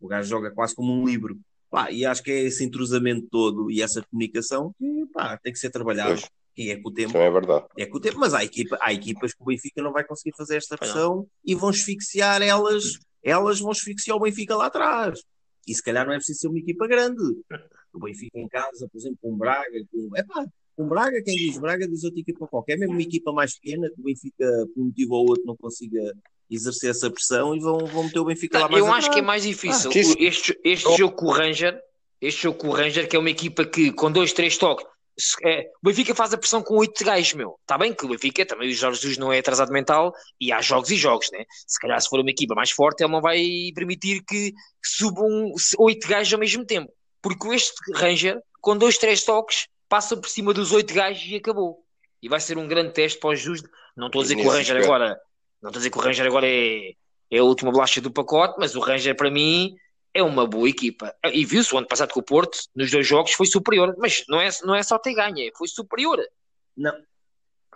[0.00, 1.38] O gajo joga quase como um livro.
[1.70, 5.58] Pá, e acho que é esse entrosamento todo e essa comunicação que pá, tem que
[5.58, 6.20] ser trabalhado.
[6.20, 6.30] Pois.
[6.56, 7.16] E é com o tempo.
[7.16, 7.66] é verdade.
[7.78, 10.36] É com o tempo, mas há, equipa, há equipas que o Benfica não vai conseguir
[10.36, 15.22] fazer esta pressão e vão asfixiar elas, elas vão asfixiar o Benfica lá atrás.
[15.66, 17.22] E se calhar não é preciso ser uma equipa grande.
[17.92, 20.44] O Benfica em casa, por exemplo, com o Braga, com, epá,
[20.80, 24.00] com Braga, quem diz Braga diz outra equipa qualquer, mesmo uma equipa mais pequena, que
[24.00, 26.00] o Benfica, por um motivo ou outro, não consiga
[26.50, 29.04] exercer essa pressão e vão, vão meter o Benfica lá mais Eu atrás.
[29.04, 29.90] acho que é mais difícil.
[29.90, 31.78] Ah, este, este jogo com o Ranger,
[32.18, 34.86] este jogo com o Ranger, que é uma equipa que com dois, três toques,
[35.44, 37.58] é, o Benfica faz a pressão com oito gajos, meu.
[37.60, 40.62] Está bem que o Benfica também, o Jorge Jesus não é atrasado mental e há
[40.62, 41.44] jogos e jogos, né?
[41.66, 46.08] Se calhar, se for uma equipa mais forte, ele não vai permitir que subam oito
[46.08, 46.90] gajos ao mesmo tempo.
[47.20, 51.84] Porque este Ranger, com dois, três toques, passa por cima dos oito gajos e acabou.
[52.22, 53.70] E vai ser um grande teste para os justos.
[53.96, 55.20] Não estou a dizer que o Ranger agora,
[55.60, 56.92] não estou a dizer que o Ranger agora é,
[57.30, 59.74] é a última bolacha do pacote, mas o Ranger para mim
[60.14, 61.12] é uma boa equipa.
[61.32, 64.40] E viu-se o ano passado com o Porto, nos dois jogos foi superior, mas não
[64.40, 66.18] é, não é só ter ganha, foi superior.
[66.76, 66.94] Não.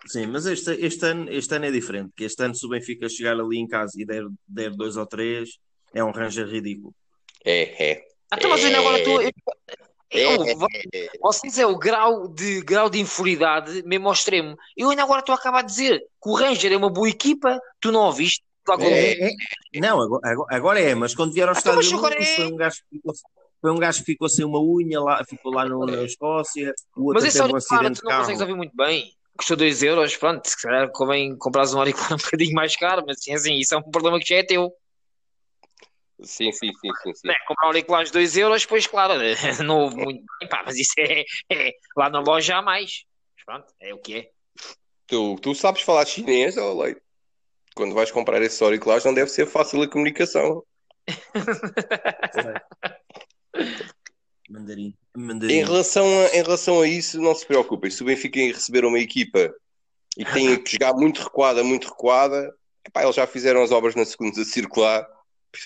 [0.06, 3.08] Sim, mas este, este, ano, este ano é diferente, que este ano se o Benfica
[3.08, 5.58] chegar ali em casa e der, der dois ou três,
[5.92, 6.94] é um Ranger ridículo.
[7.44, 8.04] É, é.
[8.30, 9.20] Até mas ainda agora estou.
[10.10, 14.56] É, é, vocês é o grau de, grau de inferioridade mesmo ao extremo.
[14.76, 17.58] Eu ainda agora estou a acabar de dizer que o Ranger é uma boa equipa,
[17.80, 18.44] tu não ouviste?
[18.78, 22.36] É, é, não, agora, agora, é, mas quando vieram ao Então, mas estádio é.
[22.36, 23.14] foi um gajo que ficou,
[23.60, 27.06] foi um gajo que ficou sem uma unha lá, ficou lá no- na Escócia, o
[27.06, 29.12] outro Mas esse teve um acidente tu não consegues ouvir muito bem.
[29.36, 33.18] Custou 2 euros, pronto, se calhar convém comprares um auricular um bocadinho mais caro, mas
[33.18, 34.72] assim, assim, isso é um problema que já é teu.
[36.24, 37.28] Sim, sim, sim, sim, sim.
[37.28, 37.34] Né?
[37.46, 39.14] Comprar auriculares 2 euros, pois claro,
[39.64, 43.04] não houve muito bem, pá, mas isso é, é lá na loja há mais.
[43.36, 44.30] Mas pronto, é o que é.
[45.06, 47.00] Tu, tu sabes falar chinês, ó Leite?
[47.74, 50.64] Quando vais comprar esses auriculares não deve ser fácil a comunicação.
[54.48, 54.94] Mandarim.
[55.16, 55.64] Em Mandarim.
[55.64, 57.90] relação, a, em relação a isso, não se preocupem.
[57.90, 59.52] Se o Benfica receber uma equipa
[60.16, 62.54] e tem que jogar muito recuada, muito recuada,
[62.86, 65.06] epá, eles já fizeram as obras na segunda circular.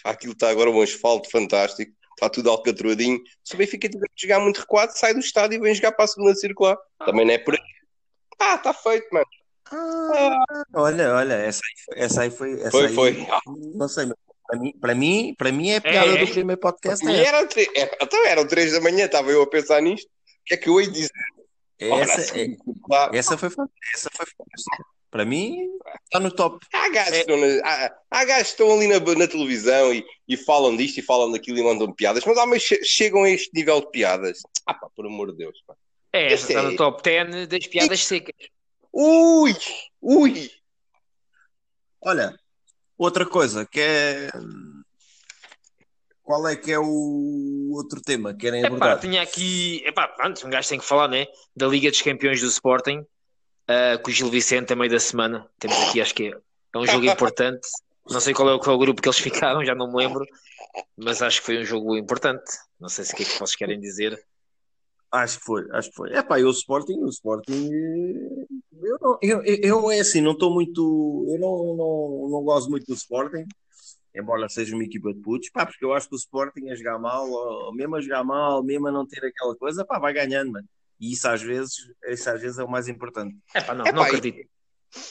[0.05, 3.21] Aquilo está agora um asfalto fantástico, está tudo alcatroadinho.
[3.45, 6.05] Se o Benfica tiver que jogar muito recuado, sai do estádio e vem jogar para
[6.05, 6.77] a segunda circular.
[7.05, 7.61] Também não é por aí.
[8.41, 9.27] Ah, está feito, mano.
[10.75, 11.99] Olha, olha, essa aí foi.
[12.05, 13.27] Essa aí foi, essa Foi, aí- foi.
[13.75, 16.25] Não sei, mas para mim, para mim, para mim é a piada É, é.
[16.25, 17.05] do primeiro podcast.
[17.05, 20.07] E É eram, tre- é, então eram três da manhã, estava eu a pensar nisto.
[20.07, 21.11] O que é que eu ia dizer?
[21.83, 23.89] Ora, essa, a é, essa foi fantástica.
[23.95, 24.85] Essa foi fantástica.
[25.11, 25.57] Para mim,
[26.05, 26.65] está no top.
[26.73, 28.41] Há gajos, É.
[28.43, 32.25] estão ali na, na televisão e, e falam disto e falam daquilo e mandam piadas,
[32.27, 34.41] mas há mais che- chegam a este nível de piadas.
[34.67, 35.59] Ah, pá, por amor de Deus.
[35.67, 35.75] Pá.
[36.13, 38.35] É, Esse está é- no top 10 das piadas secas.
[38.93, 39.55] Ui,
[40.03, 40.51] ui.
[42.03, 42.39] Olha,
[42.97, 44.31] outra coisa que é.
[46.23, 49.01] Qual é que é o outro tema que querem Epá, abordar?
[49.01, 51.27] tinha aqui, epá, pronto, um gajo tem que falar, né?
[51.57, 53.03] Da Liga dos Campeões do Sporting,
[53.69, 55.47] ah, com o Gil Vicente a meio da semana.
[55.59, 56.39] Temos aqui, acho que é,
[56.75, 57.69] é um jogo importante.
[58.11, 59.97] Não sei qual é, o, qual é o grupo que eles ficaram, já não me
[59.97, 60.25] lembro,
[60.97, 62.51] mas acho que foi um jogo importante.
[62.81, 64.19] Não sei se o que é que vocês querem dizer.
[65.13, 66.13] Acho que foi, acho que foi.
[66.13, 67.71] É pá, e o Sporting, o Sporting,
[68.83, 72.71] eu, não, eu, eu, eu, é assim, não estou muito, eu não, não, não gosto
[72.71, 73.47] muito do Sporting,
[74.15, 76.99] embora seja uma equipa de putos, pá, porque eu acho que o Sporting a jogar
[76.99, 80.53] mal, ou mesmo a jogar mal, mesmo a não ter aquela coisa, pá, vai ganhando,
[80.53, 80.69] mano.
[81.01, 81.75] E isso às vezes,
[82.09, 83.37] isso às vezes é o mais importante.
[83.55, 84.49] Epá, não, Epá, não e- acredito.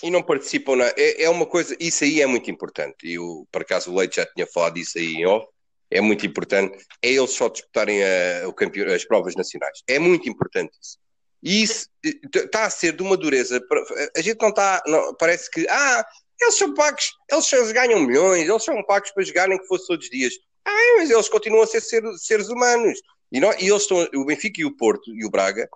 [0.01, 0.85] E não participam na.
[0.97, 2.95] É, é uma coisa, isso aí é muito importante.
[3.03, 5.47] E o, por acaso o Leite já tinha falado disso aí em off.
[5.89, 6.77] É muito importante.
[7.01, 9.81] É eles só disputarem a, o campeão, as provas nacionais.
[9.87, 10.97] É muito importante isso.
[11.43, 11.87] E isso
[12.35, 13.61] está a ser de uma dureza.
[14.15, 14.83] A gente não está.
[14.87, 15.67] Não, parece que.
[15.69, 16.05] Ah,
[16.41, 17.13] eles são pagos.
[17.31, 18.47] Eles, só ganham milhões.
[18.47, 20.33] Eles são pagos para jogarem que fosse todos os dias.
[20.65, 22.99] Ah, mas eles continuam a ser, ser seres humanos.
[23.31, 24.07] E, não, e eles estão.
[24.15, 25.69] O Benfica e o Porto e o Braga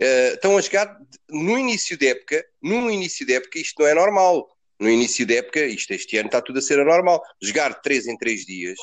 [0.00, 0.98] eh, estão a jogar
[1.28, 4.48] no início da época, no início da época isto não é normal.
[4.78, 7.22] No início da época, isto este ano está tudo a ser anormal.
[7.40, 8.78] Jogar 3 em 3 dias,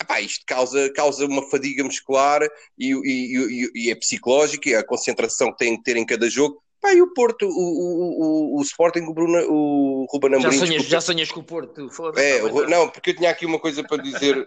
[0.00, 2.40] epá, isto causa, causa uma fadiga muscular
[2.78, 6.30] e, e, e, e é psicológica, e a concentração que tem que ter em cada
[6.30, 6.62] jogo.
[6.80, 10.58] Pá, e o Porto, o, o, o, o Sporting, o, Bruno, o Ruben Já Amorim...
[10.58, 10.90] sonhas, desculpa.
[10.90, 11.90] já sonhas com o Porto.
[12.16, 14.46] É, não, porque eu tinha aqui uma coisa para dizer.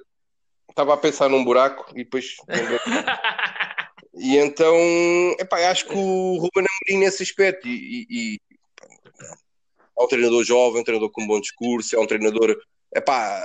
[0.69, 2.35] Estava a pensar num buraco e depois
[4.13, 4.75] e então,
[5.39, 8.37] epá, acho que o Ruben Amorim nesse aspecto, e, e-
[9.99, 12.55] é um treinador jovem, um treinador com um bom discurso, é um treinador,
[12.95, 13.41] epá,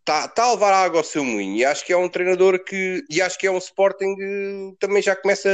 [0.00, 2.62] está tá a levar a água ao seu moinho, e acho que é um treinador
[2.64, 5.48] que, e acho que é um Sporting que também já começa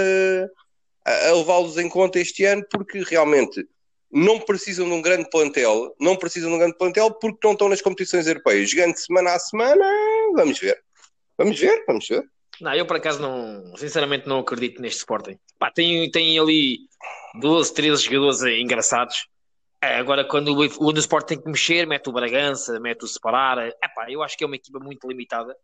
[1.05, 3.67] a, a levá-los em conta este ano, porque realmente
[4.11, 7.69] não precisam de um grande plantel, não precisam de um grande plantel porque não estão
[7.69, 9.85] nas competições europeias, jogando semana a semana,
[10.37, 10.84] vamos ver,
[11.37, 12.25] vamos ver, vamos ver.
[12.61, 15.38] Não, eu por acaso não, sinceramente não acredito neste Sporting.
[15.59, 16.79] Pá, tem, tem ali
[17.40, 19.27] 12, 13 jogadores engraçados.
[19.83, 23.59] É, agora, quando o, o tem que mexer, mete o Bragança, mete o Separar.
[23.59, 25.55] É pá, eu acho que é uma equipa muito limitada.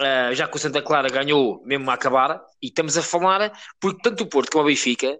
[0.00, 4.00] Ah, já que o Santa Clara ganhou mesmo a acabar, e estamos a falar, porque
[4.02, 5.18] tanto o Porto como o Benfica,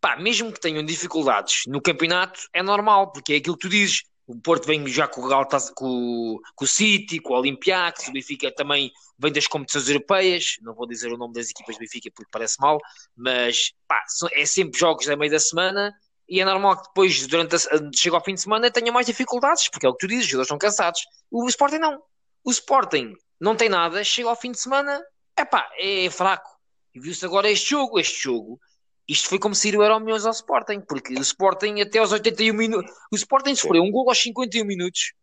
[0.00, 4.02] pá, mesmo que tenham dificuldades no campeonato, é normal, porque é aquilo que tu dizes.
[4.28, 8.12] O Porto vem já com o, Galtas, com, com o City, com o Olympiacos, o
[8.12, 12.10] Benfica também vem das competições europeias, não vou dizer o nome das equipas do Benfica
[12.14, 12.78] porque parece mal,
[13.16, 15.94] mas pá, é sempre jogos a meio da semana
[16.28, 17.58] e é normal que depois, durante a,
[17.94, 20.30] chega ao fim de semana, tenham mais dificuldades, porque é o que tu dizes, os
[20.30, 21.06] jogadores estão cansados.
[21.30, 22.02] O Sporting não.
[22.44, 25.02] O Sporting não tem nada, chega ao fim de semana,
[25.38, 26.50] epá, é fraco.
[26.94, 28.60] E viu-se agora este jogo, este jogo.
[29.08, 32.12] Isto foi como se ir o Euro Milhões ao Sporting, porque o Sporting até aos
[32.12, 35.14] 81 minutos, o Sporting sofreu um gol aos 51 minutos,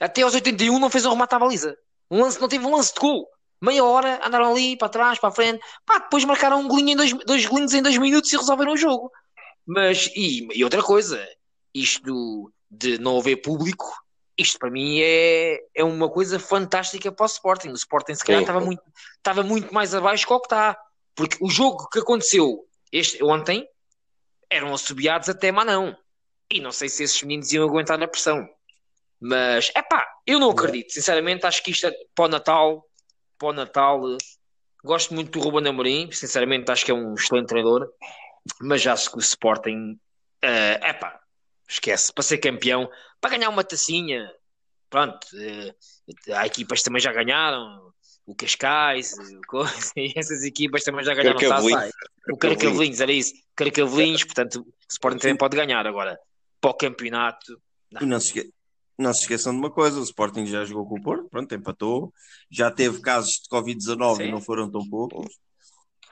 [0.00, 1.76] até aos 81 não fez um remate à baliza.
[2.10, 3.28] Um lance, não teve um lance de gol.
[3.60, 6.96] Meia hora, andaram ali, para trás, para a frente, pá, depois marcaram um golinho em
[6.96, 9.10] dois, dois golinhos em dois minutos e resolveram o jogo.
[9.66, 11.26] Mas, e, e outra coisa,
[11.74, 13.86] isto de não haver público,
[14.36, 17.68] isto para mim é, é uma coisa fantástica para o Sporting.
[17.68, 18.82] O Sporting se calhar estava muito,
[19.16, 20.76] estava muito mais abaixo que o que está.
[21.14, 23.68] Porque o jogo que aconteceu este, ontem
[24.48, 25.98] eram assobiados até Manão.
[26.48, 28.48] E não sei se esses meninos iam aguentar a pressão.
[29.20, 30.92] Mas, é pá, eu não acredito.
[30.92, 32.88] Sinceramente, acho que isto é para o Natal.
[33.36, 34.00] Para o Natal,
[34.84, 36.12] gosto muito do Ruben Amorim.
[36.12, 37.90] Sinceramente, acho que é um excelente treinador.
[38.60, 39.98] Mas acho que o Sporting,
[40.40, 41.20] é uh, pá,
[41.68, 42.12] esquece.
[42.12, 42.88] Para ser campeão,
[43.20, 44.30] para ganhar uma tacinha,
[44.88, 45.26] pronto.
[45.34, 47.92] Uh, há equipas que também já ganharam.
[48.26, 49.14] O Cascais,
[50.16, 51.90] essas equipas também já ganharam taça.
[52.30, 53.34] O Caracavelinhos, era isso.
[53.54, 55.86] Caracavelinhos, portanto, o Sporting também pode ganhar.
[55.86, 56.18] Agora,
[56.60, 57.60] para o campeonato.
[57.92, 58.02] Não.
[58.02, 58.50] E não se,
[58.98, 62.12] não se esqueçam de uma coisa: o Sporting já jogou com o Porto, pronto, empatou.
[62.50, 65.36] Já teve casos de Covid-19 e não foram tão poucos.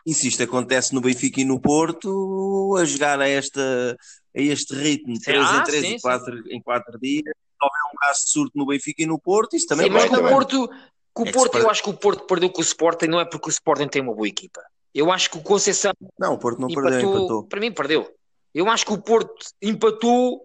[0.04, 3.96] E se isto acontece no Benfica e no Porto, a jogar a, esta,
[4.36, 7.94] a este ritmo, 3 ah, em 3 sim, em 4, em 4 dias, se houver
[7.94, 10.28] um caso de surto no Benfica e no Porto, isso também sim, mas com o
[10.28, 10.68] Porto,
[11.12, 13.24] com o é Porto eu acho que o Porto perdeu com o Sporting, não é
[13.24, 14.62] porque o Sporting tem uma boa equipa.
[14.94, 15.92] Eu acho que o Conceição.
[16.18, 17.44] Não, o Porto não empatou, perdeu, empatou.
[17.44, 18.14] Para mim, perdeu.
[18.54, 20.40] Eu acho que o Porto empatou,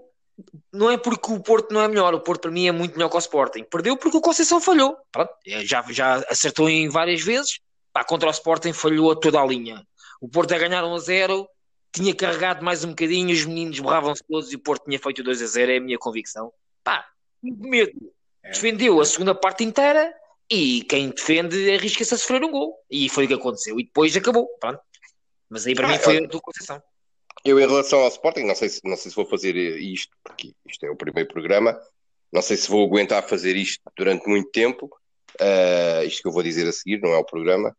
[0.71, 3.09] não é porque o Porto não é melhor, o Porto para mim é muito melhor
[3.09, 3.63] que o Sporting.
[3.63, 4.97] Perdeu porque o Conceição falhou.
[5.11, 7.59] Pronto, é, já, já acertou em várias vezes,
[7.91, 9.85] Pá, contra o Sporting falhou a toda a linha.
[10.21, 11.49] O Porto a ganhar 1 a 0,
[11.91, 15.41] tinha carregado mais um bocadinho, os meninos borravam-se todos e o Porto tinha feito 2
[15.41, 16.51] a 0, é a minha convicção.
[16.83, 17.05] Pá,
[17.41, 17.91] medo.
[18.43, 18.51] É.
[18.51, 20.13] Defendeu a segunda parte inteira
[20.49, 22.75] e quem defende arrisca-se a sofrer um gol.
[22.89, 23.79] E foi o que aconteceu.
[23.79, 24.47] E depois acabou.
[24.59, 24.79] Pronto.
[25.49, 26.81] Mas aí para ah, mim foi a tua concessão.
[27.43, 30.53] Eu, em relação ao Sporting, não sei, se, não sei se vou fazer isto, porque
[30.67, 31.79] isto é o primeiro programa.
[32.31, 34.89] Não sei se vou aguentar fazer isto durante muito tempo.
[35.39, 37.75] Uh, isto que eu vou dizer a seguir, não é o programa.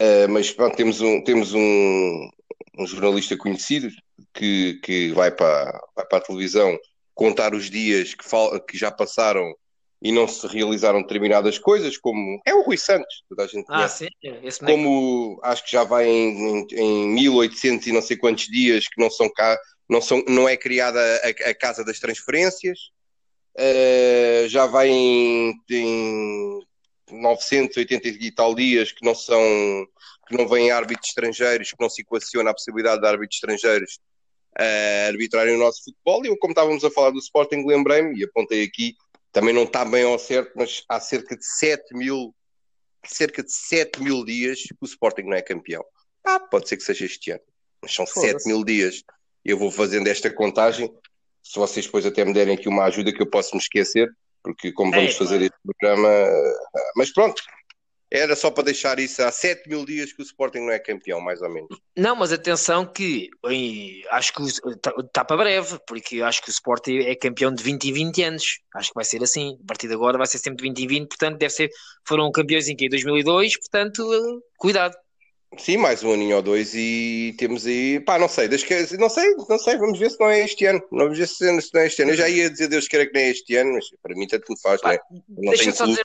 [0.00, 2.30] Uh, mas pronto, temos um, temos um,
[2.78, 3.88] um jornalista conhecido
[4.32, 6.78] que, que vai, para, vai para a televisão
[7.14, 9.52] contar os dias que, fal, que já passaram
[10.00, 13.74] e não se realizaram determinadas coisas, como é o Rui Santos, toda a gente ah,
[13.74, 14.06] conhece.
[14.06, 18.16] Ah, sim, esse como acho que já vai em, em, em 1800 e não sei
[18.16, 19.58] quantos dias que não são cá,
[19.88, 22.78] não, são, não é criada a, a Casa das Transferências,
[23.58, 26.60] uh, já vai em, em
[27.10, 29.40] 980 e tal dias que não são
[30.28, 33.98] que não vêm árbitros estrangeiros, que não se equaciona a possibilidade de árbitros estrangeiros
[34.60, 36.24] uh, arbitrarem o nosso futebol.
[36.24, 38.94] E eu, como estávamos a falar do Sporting, lembrei-me e apontei aqui,
[39.32, 42.34] também não está bem ao certo, mas há cerca de 7 mil,
[43.04, 45.84] cerca de 7 mil dias que o Sporting não é campeão.
[46.24, 47.42] Ah, pode ser que seja este ano,
[47.82, 49.02] mas são 7 mil dias.
[49.44, 50.92] Eu vou fazendo esta contagem.
[51.42, 54.08] Se vocês depois até me derem aqui uma ajuda que eu posso me esquecer,
[54.42, 55.44] porque como vamos é, fazer claro.
[55.44, 56.08] este programa.
[56.08, 57.42] Eh, mas pronto,
[58.10, 61.20] era só para deixar isso há 7 mil dias que o Sporting não é campeão,
[61.20, 61.78] mais ou menos.
[61.96, 66.52] Não, mas atenção que em, acho que está tá para breve, porque acho que o
[66.52, 68.60] Sporting é campeão de 20 em 20 anos.
[68.74, 69.58] Acho que vai ser assim.
[69.62, 71.70] A partir de agora vai ser sempre de 20 em 20, portanto deve ser.
[72.06, 72.88] Foram campeões em que?
[72.88, 74.96] 2002, portanto, cuidado.
[75.56, 79.08] Sim, mais um aninho ou dois e temos aí, pá, não sei, Deus quer, não
[79.08, 81.86] sei, não sei, vamos ver se não é este ano, vamos ver se, não é
[81.86, 82.12] este ano.
[82.12, 84.44] Eu já ia dizer Deus queira que não é este ano, mas para mim tanto
[84.52, 85.00] me faz, pá, não é?
[85.28, 86.04] Não deixa, só dizer,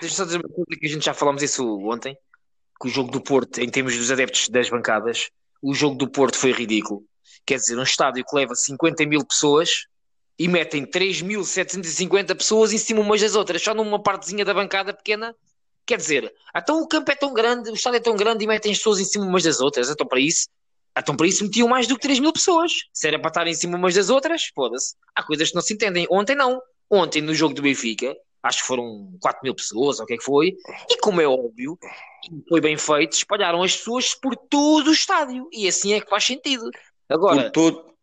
[0.00, 2.16] deixa só dizer uma coisa que a gente já falamos isso ontem,
[2.80, 5.30] que o jogo do Porto, em termos dos adeptos das bancadas,
[5.62, 7.04] o jogo do Porto foi ridículo.
[7.46, 9.86] Quer dizer, um estádio que leva 50 mil pessoas
[10.38, 15.34] e metem 3.750 pessoas em cima umas das outras, só numa partezinha da bancada pequena
[15.90, 18.70] Quer dizer, então o campo é tão grande, o estádio é tão grande e metem
[18.70, 19.90] as pessoas em cima umas das outras.
[19.90, 20.46] Então para isso,
[20.96, 22.72] então para isso metiam mais do que 3 mil pessoas.
[22.92, 24.94] Se era para estar em cima umas das outras, foda-se.
[25.16, 26.06] Há coisas que não se entendem.
[26.08, 26.62] Ontem não.
[26.88, 30.16] Ontem no jogo do Benfica, acho que foram 4 mil pessoas, ou o que é
[30.16, 30.56] que foi,
[30.88, 31.78] e como é óbvio,
[32.48, 35.48] foi bem feito, espalharam as pessoas por todo o estádio.
[35.52, 36.70] E assim é que faz sentido.
[37.08, 37.94] Agora, por todo...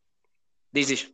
[0.72, 1.12] diz isto.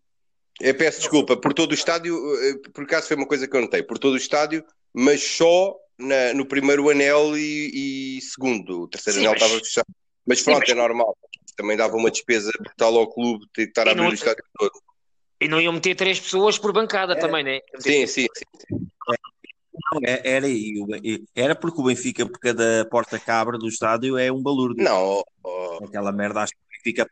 [0.61, 3.61] Eu peço desculpa, por todo o estádio, eh, por acaso foi uma coisa que eu
[3.61, 4.63] notei, por todo o estádio,
[4.93, 8.83] mas só na, no primeiro anel e, e segundo.
[8.83, 9.87] O terceiro Sim, anel estava fechado.
[10.25, 10.77] Mas pronto, Sim, mas...
[10.77, 11.17] é normal.
[11.55, 14.71] Também dava uma despesa brutal ao clube que estar a abrir o estádio todo.
[15.43, 17.15] E não iam meter três pessoas por bancada é.
[17.15, 17.59] também, né?
[17.79, 18.45] Sim, sim, sim.
[19.91, 20.47] Não, é, era.
[21.35, 24.81] Era porque o Benfica, por cada porta-cabra do estádio, é um balurdo.
[24.81, 27.07] Não, oh, aquela merda acho que fica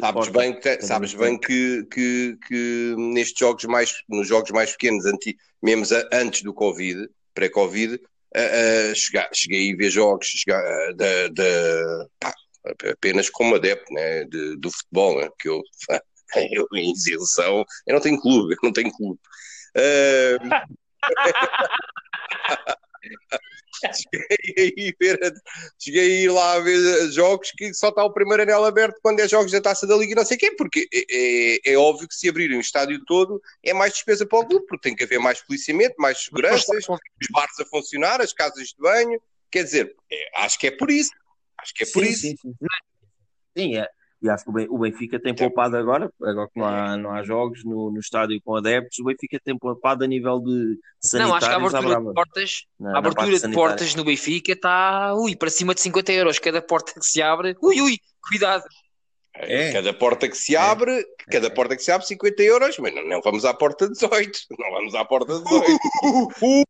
[0.00, 5.06] sabes bem, que, sabes bem que, que, que nestes jogos mais nos jogos mais pequenos
[5.06, 10.94] anti, mesmo antes do Covid pré-Covid, uh, uh, cheguei, cheguei a ver jogos chegar, uh,
[10.94, 15.60] de, de, apenas como adepto né, de, do futebol, né, que eu,
[16.52, 19.20] eu em exibição, eu não tenho clube, eu não tenho clube.
[19.76, 20.38] Uh...
[23.92, 24.26] cheguei,
[24.58, 24.96] a ir
[25.78, 29.20] cheguei a ir lá a ver jogos que só está o primeiro anel aberto quando
[29.20, 31.76] é jogos da taça da Liga e não sei o quê, porque é, é, é,
[31.76, 34.96] óbvio que se abrirem o estádio todo é mais despesa para o clube, porque tem
[34.96, 39.20] que haver mais policiamento, mais seguranças, os bares a funcionar, as casas de banho,
[39.50, 41.10] quer dizer, é, acho que é por isso.
[41.58, 42.20] Acho que é por sim, isso.
[42.22, 42.54] Sim, sim.
[43.56, 43.88] sim é.
[44.24, 47.62] E acho que o Benfica tem poupado agora, agora que não há, não há jogos
[47.62, 51.28] no, no estádio com adeptos, o Benfica tem poupado a nível de sanitários.
[51.28, 55.14] Não, acho que a abertura de portas, na, a abertura de portas no Benfica está
[55.14, 56.38] ui, para cima de 50 euros.
[56.38, 58.64] Cada porta que se abre, ui, ui, cuidado.
[59.34, 59.72] É.
[59.72, 61.04] Cada porta que se abre, é.
[61.30, 64.40] cada porta que se abre, 50 euros, mas não, não vamos à porta 18.
[64.58, 66.64] Não vamos à porta 18.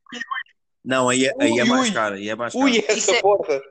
[0.84, 2.16] não, aí, é, aí é mais caro.
[2.16, 2.64] Aí é mais caro.
[2.64, 3.62] Ui, essa porta.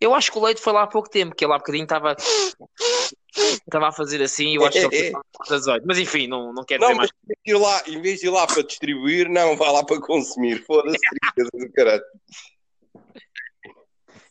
[0.00, 2.16] Eu acho que o Leite foi lá há pouco tempo, que ele há bocadinho estava
[3.36, 5.12] estava a fazer assim, eu acho que
[5.46, 5.84] foi às 8.
[5.86, 7.10] Mas enfim, não, não quero não, dizer mais.
[7.10, 9.84] Em vez, de ir lá, em vez de ir lá para distribuir, não, vai lá
[9.84, 10.62] para consumir.
[10.66, 12.02] Foda-se, tristeza do caralho.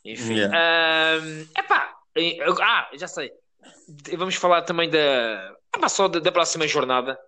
[0.04, 0.36] Enfim.
[0.36, 1.22] Yeah.
[1.22, 1.96] Um, epá,
[2.62, 3.32] ah, já sei.
[4.18, 7.20] Vamos falar também da, epá, só da, da, próxima jornada,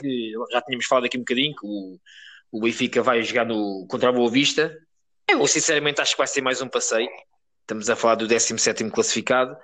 [0.00, 1.98] que já tínhamos falado aqui um bocadinho, que o,
[2.52, 4.76] o Benfica vai jogar no, contra a Boa Vista.
[5.28, 7.08] Eu sinceramente acho que vai ser mais um passeio.
[7.62, 9.56] Estamos a falar do 17 classificado,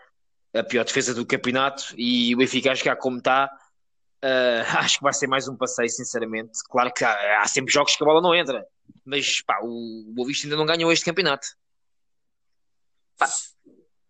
[0.54, 3.50] a pior defesa do campeonato, e o Benfica a jogar como está.
[4.22, 6.58] Uh, acho que vai ser mais um passeio, sinceramente.
[6.68, 8.64] Claro que há, há, sempre jogos que a bola não entra,
[9.04, 11.46] mas pá, o, o Boa Vista ainda não ganhou este campeonato.
[13.18, 13.28] Pá.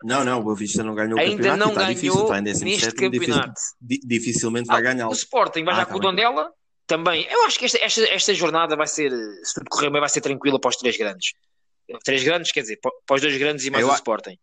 [0.05, 1.62] Não, não, o Boa Vista não ganhou o ainda campeonato.
[1.62, 3.61] Ainda não ganhou difícil, está em neste campeonato.
[3.80, 5.09] Dificil, dificilmente vai ah, ganhar.
[5.09, 6.53] O Sporting vai ah, já com o Dondela
[6.86, 7.26] também.
[7.30, 9.11] Eu acho que esta, esta, esta jornada vai ser,
[9.45, 11.34] se tudo correr bem, vai ser tranquila para os três grandes.
[12.05, 14.36] Três grandes, quer dizer, para os dois grandes e mais eu, o Sporting.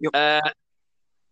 [0.00, 0.50] Eu, uh,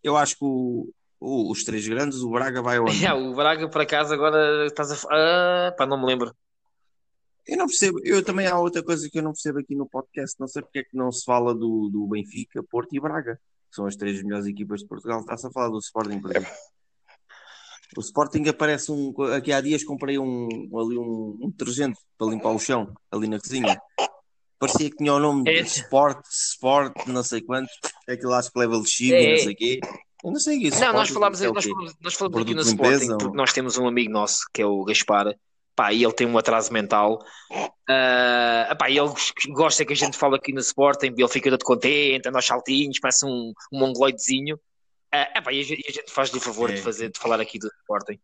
[0.05, 2.85] eu acho que o, o, os três grandes, o Braga vai ao.
[3.03, 4.95] É, o Braga, por acaso, agora estás a.
[4.95, 6.31] Uh, pá, não me lembro.
[7.47, 10.39] Eu não percebo, eu também há outra coisa que eu não percebo aqui no podcast,
[10.39, 13.39] não sei porque é que não se fala do, do Benfica, Porto e Braga,
[13.69, 16.51] que são as três melhores equipas de Portugal, está-se a falar do Sporting, por exemplo.
[17.95, 19.13] O Sporting aparece um.
[19.35, 23.39] Aqui há dias comprei um, ali um, um detergente para limpar o chão, ali na
[23.39, 23.79] cozinha
[24.65, 25.61] parecia que tinha o nome é.
[25.61, 27.69] de Sport, Sport, não sei quanto,
[28.07, 29.31] aquilo acho que leva lexívio, é.
[29.31, 29.79] não sei o quê.
[30.23, 30.79] Eu não sei isso.
[30.79, 33.17] Não, nós falámos, é nós falamos, nós falamos aqui no Sporting ou...
[33.17, 35.35] porque nós temos um amigo nosso que é o Gaspar.
[35.75, 37.19] Pá, e ele tem um atraso mental.
[37.51, 39.11] Uh, epá, ele
[39.49, 42.97] gosta que a gente fala aqui no Sporting, ele fica todo contente, anda aos saltinhos,
[42.97, 44.55] parece um, um mongoloidezinho.
[44.55, 46.75] Uh, epá, e a gente, gente faz-lhe o favor é.
[46.75, 48.17] de, fazer, de falar aqui do Sporting.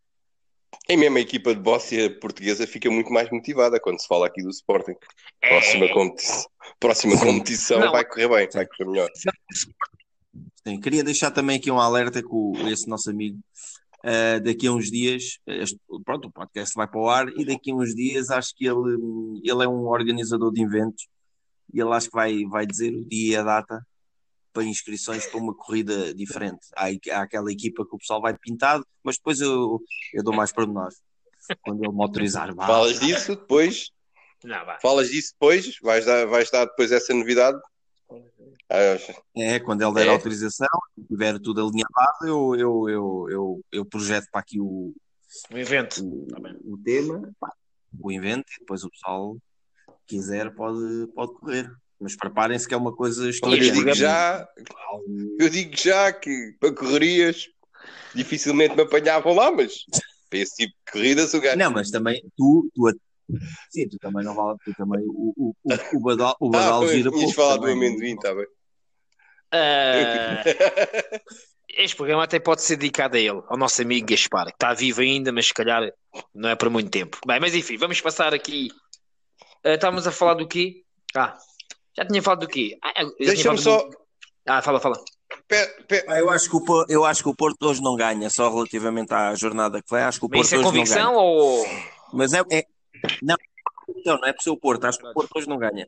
[0.89, 4.41] E mesmo a equipa de Bóssia portuguesa fica muito mais motivada quando se fala aqui
[4.41, 4.95] do Sporting.
[5.39, 5.93] Próxima, é.
[5.93, 6.49] competição,
[6.79, 7.91] próxima competição Não.
[7.91, 9.09] vai correr bem, vai correr melhor.
[10.67, 13.39] Sim, queria deixar também aqui um alerta com esse nosso amigo.
[14.03, 17.71] Uh, daqui a uns dias, este, pronto, o podcast vai para o ar e daqui
[17.71, 18.97] a uns dias acho que ele,
[19.43, 21.07] ele é um organizador de eventos
[21.71, 23.85] e ele acho que vai, vai dizer o dia e a data
[24.53, 26.67] para inscrições para uma corrida diferente.
[26.75, 29.81] Há, há aquela equipa que o pessoal vai pintado, mas depois eu,
[30.13, 30.95] eu dou mais para nós.
[31.61, 32.53] Quando ele me autorizar.
[32.55, 33.91] Falas disso depois?
[34.43, 34.79] Não, vai.
[34.79, 35.77] Falas disso depois?
[35.81, 37.59] Vais dar, vais dar depois essa novidade?
[39.35, 40.09] É, quando ele der é.
[40.09, 40.67] a autorização,
[41.07, 44.93] tiver tudo alinhavado, eu, eu, eu, eu, eu projeto para aqui o,
[45.51, 47.33] o evento, o, tá o tema,
[47.99, 49.37] o evento, e depois o pessoal
[50.07, 51.69] quiser pode, pode correr.
[52.01, 53.63] Mas preparem-se que é uma coisa estúpida.
[53.63, 54.47] Eu digo já,
[55.39, 57.47] eu digo já que para correrias
[58.15, 59.85] dificilmente me apanhavam lá, mas
[60.29, 61.57] para esse tipo de corridas o gajo.
[61.57, 62.89] Não, mas também tu, tu
[63.69, 66.87] sim, tu também não vale, tu também o, o, o, o Badal, o Badal ah,
[66.87, 67.33] gira pouco.
[67.33, 68.47] falar do amendoim, está bem.
[69.53, 71.19] Uh,
[71.69, 75.01] este programa até pode ser dedicado a ele, ao nosso amigo Gaspar, que está vivo
[75.01, 75.91] ainda, mas se calhar
[76.33, 77.19] não é para muito tempo.
[77.27, 78.69] Bem, mas enfim, vamos passar aqui.
[79.65, 80.83] Uh, estávamos a falar do quê?
[81.15, 81.37] Ah,
[81.97, 82.77] já tinha falado do quê?
[82.81, 83.83] Ah, Deixa-me só.
[83.83, 83.97] Do...
[84.47, 84.95] Ah, fala, fala.
[86.07, 89.13] Ah, eu, acho que o, eu acho que o Porto hoje não ganha, só relativamente
[89.13, 90.01] à jornada que foi.
[90.01, 91.65] Acho que o Porto Mas isso é convicção ou.
[92.13, 92.65] Mas é, é.
[93.21, 93.35] Não,
[94.05, 94.85] não, não é por ser o Porto.
[94.85, 95.87] Acho que o Porto hoje não ganha.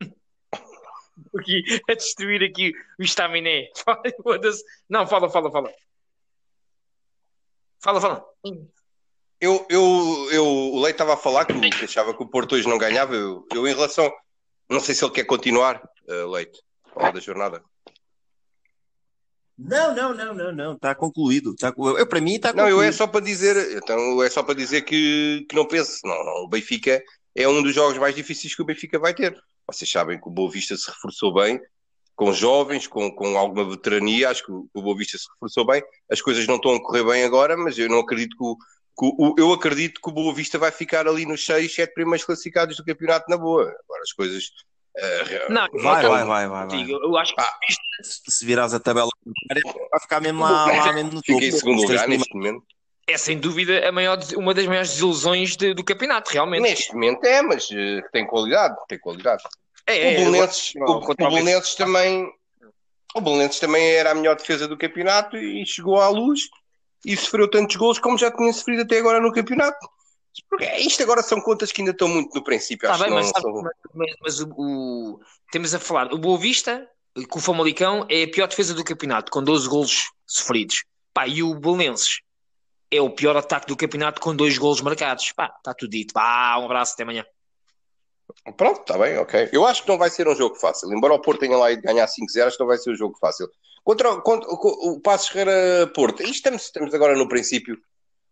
[1.38, 3.68] Aqui, a destruir aqui o estaminé.
[4.88, 5.72] Não, fala, fala, fala.
[7.80, 8.24] Fala, fala.
[9.40, 12.68] Eu, eu, eu, o Leite estava a falar que, que achava que o Porto hoje
[12.68, 13.14] não ganhava.
[13.14, 14.12] Eu, eu em relação.
[14.68, 16.60] Não sei se ele quer continuar, uh, Leite,
[16.92, 17.62] falar da jornada.
[19.56, 21.52] Não, não, não, não, não, está concluído.
[21.52, 22.72] Está, eu, para mim está concluído.
[22.72, 26.00] Não, eu é só para dizer, então é só para dizer que, que não pense.
[26.04, 27.02] Não, não, o Benfica
[27.34, 29.40] é um dos jogos mais difíceis que o Benfica vai ter.
[29.66, 31.60] Vocês sabem que o Boa Vista se reforçou bem
[32.16, 35.82] com jovens, com, com alguma veterania, acho que o, o Boa Vista se reforçou bem.
[36.10, 38.56] As coisas não estão a correr bem agora, mas eu não acredito que o
[39.38, 42.84] eu acredito que o Boa Vista vai ficar ali nos 6, 7 primeiros classificados do
[42.84, 43.62] campeonato na boa.
[43.62, 44.44] Agora as coisas.
[44.96, 46.90] Uh, não, vai, vai, vai, vai, vai.
[46.90, 47.52] Eu acho que Ah,
[48.02, 49.08] Se, virares a tabela,
[49.90, 51.40] vai ficar mesmo lá, lá mesmo no topo.
[51.40, 52.62] Fica em segundo lugar neste momento.
[53.08, 56.62] é sem dúvida a maior, uma das maiores desilusões de- do campeonato, realmente.
[56.62, 59.42] Neste momento é, mas eh, tem qualidade, tem qualidade.
[59.86, 61.14] É, é, o Belenenses, agora- o, o.
[61.16, 62.32] Belenenses também
[63.16, 66.40] o Belenenses também era a melhor defesa do campeonato e chegou à luz
[67.04, 69.88] e sofreu tantos gols como já tinha sofrido até agora no campeonato.
[70.48, 72.88] Porque isto agora são contas que ainda estão muito no princípio.
[72.88, 73.62] Tá bem, que mas, não sabe- são-
[73.94, 75.20] mas- mas- o, o-
[75.52, 76.88] temos a falar, o Boa Vista,
[77.28, 80.84] com o Famalicão, é a pior defesa do campeonato, com 12 golos sofridos.
[81.12, 82.20] Pá, e o Belenenses
[82.90, 85.30] é o pior ataque do campeonato, com dois golos marcados.
[85.32, 86.12] Pá, está tudo dito.
[86.12, 87.24] Pá, um abraço, até amanhã.
[88.56, 89.50] Pronto, está bem, ok.
[89.52, 90.92] Eu acho que não vai ser um jogo fácil.
[90.92, 93.16] Embora o Porto tenha lá ido ganhar 5-0, acho que não vai ser um jogo
[93.20, 93.48] fácil.
[93.84, 97.78] Contra, contra o, Passos Ferreira Porto, isto estamos, estamos agora no princípio.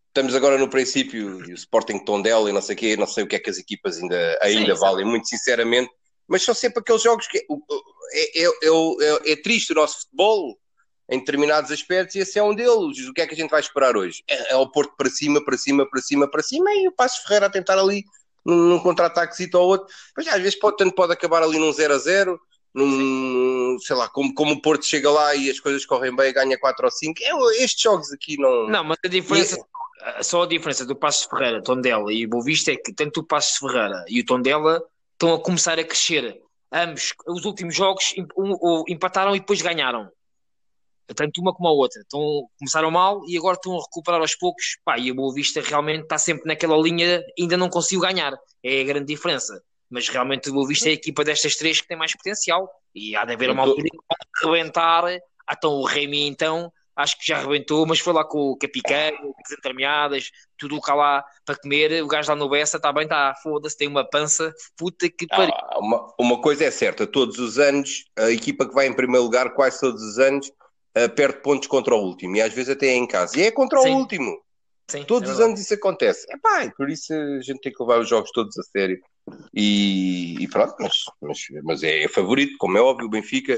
[0.09, 3.25] Estamos agora no princípio, e o Sporting Tondela e não sei o quê, não sei
[3.25, 4.81] o que é que as equipas ainda, ainda sim.
[4.81, 5.91] valem, muito sinceramente,
[6.27, 10.59] mas são sempre aqueles jogos que é, é, é, é, é triste o nosso futebol
[11.11, 13.07] em determinados aspectos e esse é um deles.
[13.07, 14.23] O que é que a gente vai esperar hoje?
[14.29, 17.23] É, é o Porto para cima, para cima, para cima, para cima e o Passos
[17.25, 18.05] Ferreira a tentar ali
[18.45, 19.87] num, num contra-ataquezito ou outro.
[20.17, 22.41] Mas às vezes pode, tanto pode acabar ali num 0 a 0,
[22.75, 26.33] num, sei lá, como, como o Porto chega lá e as coisas correm bem e
[26.33, 27.21] ganha 4 ou 5.
[27.23, 28.69] É, estes jogos aqui não.
[28.69, 29.59] Não, mas a diferença,
[30.23, 33.27] só a diferença do Passos Ferreira, Tondela e o Boa Vista é que tanto o
[33.27, 36.41] Passos Ferreira e o Tondela estão a começar a crescer.
[36.73, 38.15] Ambos, os últimos jogos,
[38.89, 40.11] empataram e depois ganharam.
[41.15, 42.01] Tanto uma como a outra.
[42.01, 44.79] Estão, começaram mal e agora estão a recuperar aos poucos.
[44.83, 48.35] Pá, e a Boa Vista realmente está sempre naquela linha, ainda não conseguiu ganhar.
[48.63, 49.63] É a grande diferença.
[49.93, 52.67] Mas realmente o Boa Vista é a equipa destas três que tem mais potencial.
[52.95, 55.05] E há de haver uma altura que vão rebentar.
[55.05, 59.35] Ah, então o Remy, então, acho que já arrebentou, mas foi lá com o Capiqueiro,
[59.45, 62.03] as entremeadas, tudo o cá lá para comer.
[62.03, 65.53] O gajo lá no Bessa está bem, está, foda-se, tem uma pança, puta que pariu.
[65.55, 69.25] Ah, uma, uma coisa é certa, todos os anos, a equipa que vai em primeiro
[69.25, 70.51] lugar, quase todos os anos,
[70.95, 73.39] ah, perde pontos contra o último, e às vezes até é em casa.
[73.39, 73.91] E é contra Sim.
[73.91, 74.43] o último.
[74.91, 76.27] Sim, Todos é os anos isso acontece.
[76.31, 78.99] É pá, e por isso a gente tem que levar os jogos todos a sério.
[79.55, 83.57] E, e pronto, mas, mas, mas é favorito, como é óbvio, o Benfica,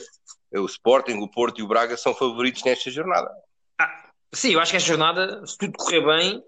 [0.53, 3.31] o Sporting, o Porto e o Braga são favoritos nesta jornada.
[4.35, 6.43] Sim, eu acho que esta jornada, se tudo correr bem,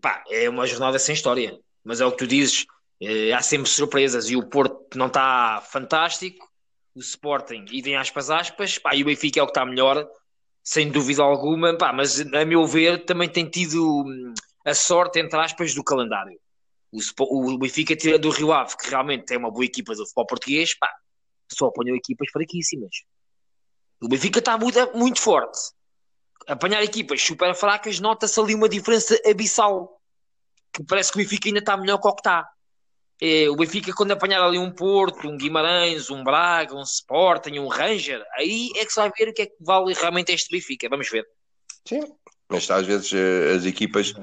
[0.00, 1.58] pá, é uma jornada sem história.
[1.84, 2.64] Mas é o que tu dizes,
[3.00, 6.48] eh, há sempre surpresas e o Porto não está fantástico,
[6.94, 10.06] o Sporting, e vem aspas aspas, pá, e o Benfica é o que está melhor,
[10.62, 14.32] sem dúvida alguma, pá, mas a meu ver também tem tido hum,
[14.64, 16.38] a sorte, entre aspas, do calendário.
[16.92, 20.26] O, o Benfica tira do Rio Ave, que realmente é uma boa equipa do futebol
[20.26, 20.92] português, pá,
[21.50, 22.94] só apanhou equipas fraquíssimas.
[24.00, 25.58] O Benfica está muito, muito forte
[26.46, 30.00] apanhar equipas super fracas, nota-se ali uma diferença abissal.
[30.72, 32.48] Que parece que o Benfica ainda está melhor que o que está.
[33.20, 37.68] É, o Benfica, quando apanhar ali um Porto, um Guimarães, um Braga, um Sporting, um
[37.68, 40.88] Ranger, aí é que se vai ver o que é que vale realmente este Benfica.
[40.88, 41.24] Vamos ver.
[41.86, 42.00] Sim,
[42.48, 44.14] mas às vezes eh, as equipas,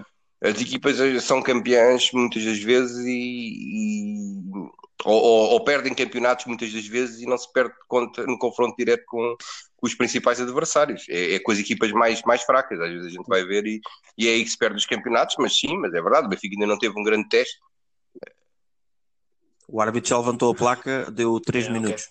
[0.41, 4.41] as equipas são campeãs muitas das vezes e, e-
[5.05, 8.75] ou, ou- ou perdem campeonatos muitas das vezes e não se perde contra, no confronto
[8.77, 9.35] direto com,
[9.77, 11.05] com os principais adversários.
[11.09, 12.79] É, é com as equipas mais, mais fracas.
[12.79, 13.81] Às vezes a gente vai ver e,
[14.17, 16.55] e é aí que se perde os campeonatos, mas sim, mas é verdade, o Benfica
[16.55, 17.57] ainda não teve um grande teste.
[19.67, 22.07] O árbitro já levantou a placa, deu 3 É, minutos.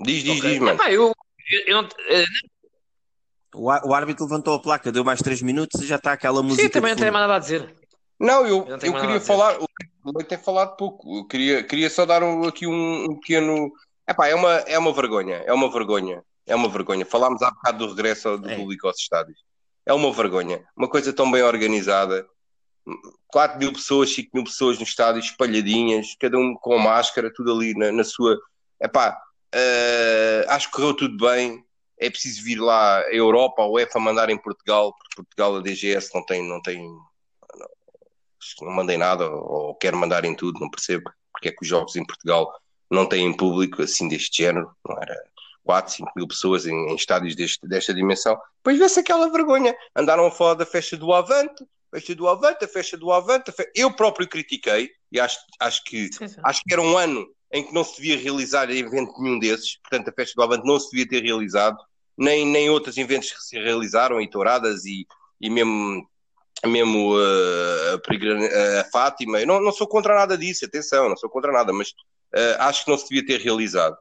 [0.00, 0.50] Diz, diz, Ok.
[0.50, 0.74] diz, mano.
[0.74, 1.12] Epá, eu,
[1.50, 1.88] eu, eu não,
[3.54, 6.62] O, o árbitro levantou a placa, deu mais 3 minutos e já está aquela música.
[6.62, 7.74] sim, também não tenho mais nada a dizer.
[8.18, 9.66] Não, eu, Eu não eu, queria falar, o
[10.16, 11.18] Leite tem falado pouco.
[11.18, 13.72] Eu queria, queria só dar um- aqui um, um pequeno.
[14.08, 17.04] Epá, é uma, é uma vergonha, é uma vergonha, é uma vergonha.
[17.06, 18.56] Falámos há bocado do regresso do É.
[18.56, 19.38] público aos estádios.
[19.86, 20.62] É uma vergonha.
[20.76, 22.26] Uma coisa tão bem organizada.
[23.28, 27.74] 4 mil pessoas, 5 mil pessoas no estádio, espalhadinhas, cada um com máscara, tudo ali
[27.74, 28.36] na, na sua.
[28.80, 29.16] Epá,
[29.54, 31.64] eh, acho que correu tudo bem.
[32.00, 36.10] É preciso vir lá a Europa, a UEFA mandar em Portugal, porque Portugal, a DGS,
[36.14, 36.90] não tem, não tem
[38.62, 41.94] não mandem nada ou quero mandar em tudo, não percebo porque é que os jogos
[41.96, 42.50] em Portugal
[42.90, 45.14] não têm público assim deste género, não era
[45.64, 48.36] 4, 5 mil pessoas em, em estádios deste, desta dimensão.
[48.56, 49.74] Depois vê-se aquela vergonha.
[49.94, 53.52] Andaram a falar da festa do Avante, festa do Avante, a festa do Avante.
[53.52, 56.40] fe- Eu próprio critiquei e acho, acho, que, Sim, sim.
[56.44, 60.08] acho que era um ano em que não se devia realizar evento nenhum desses, portanto
[60.08, 61.76] a festa do Avante não se devia ter realizado,
[62.20, 65.06] nem, nem outros eventos que se realizaram, e touradas e,
[65.40, 66.06] e mesmo
[66.66, 68.46] mesmo uh, a, peregrina-
[68.80, 71.88] a Fátima, eu não, não sou contra nada disso, atenção, não sou contra nada, mas
[71.90, 73.96] uh, acho que não se devia ter realizado.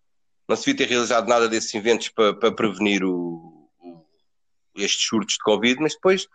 [0.48, 4.06] não se devia ter realizado nada desses eventos para, para prevenir o, o-
[4.76, 6.28] estes surtos de Covid, mas depois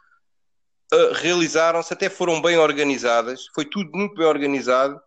[0.92, 4.98] uh, realizaram-se, até foram bem organizadas, foi tudo muito bem organizado,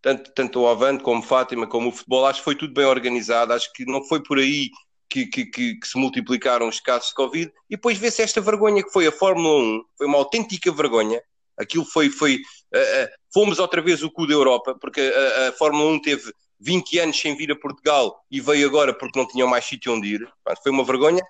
[0.00, 3.52] tanto, tanto o Avante como Fátima, como o futebol, acho que foi tudo bem organizado,
[3.52, 4.70] acho que não foi por aí
[5.12, 8.82] que, que- que- que se multiplicaram os casos de Covid, e depois vê-se esta vergonha
[8.82, 11.20] que foi a Fórmula 1, foi uma autêntica vergonha,
[11.58, 12.38] aquilo foi, foi uh,
[12.78, 16.98] uh, fomos outra vez o cu da Europa, porque a, a Fórmula 1 teve 20
[17.00, 20.28] anos sem vir a Portugal e veio agora porque não tinham mais sítio onde ir,
[20.62, 21.22] foi uma vergonha,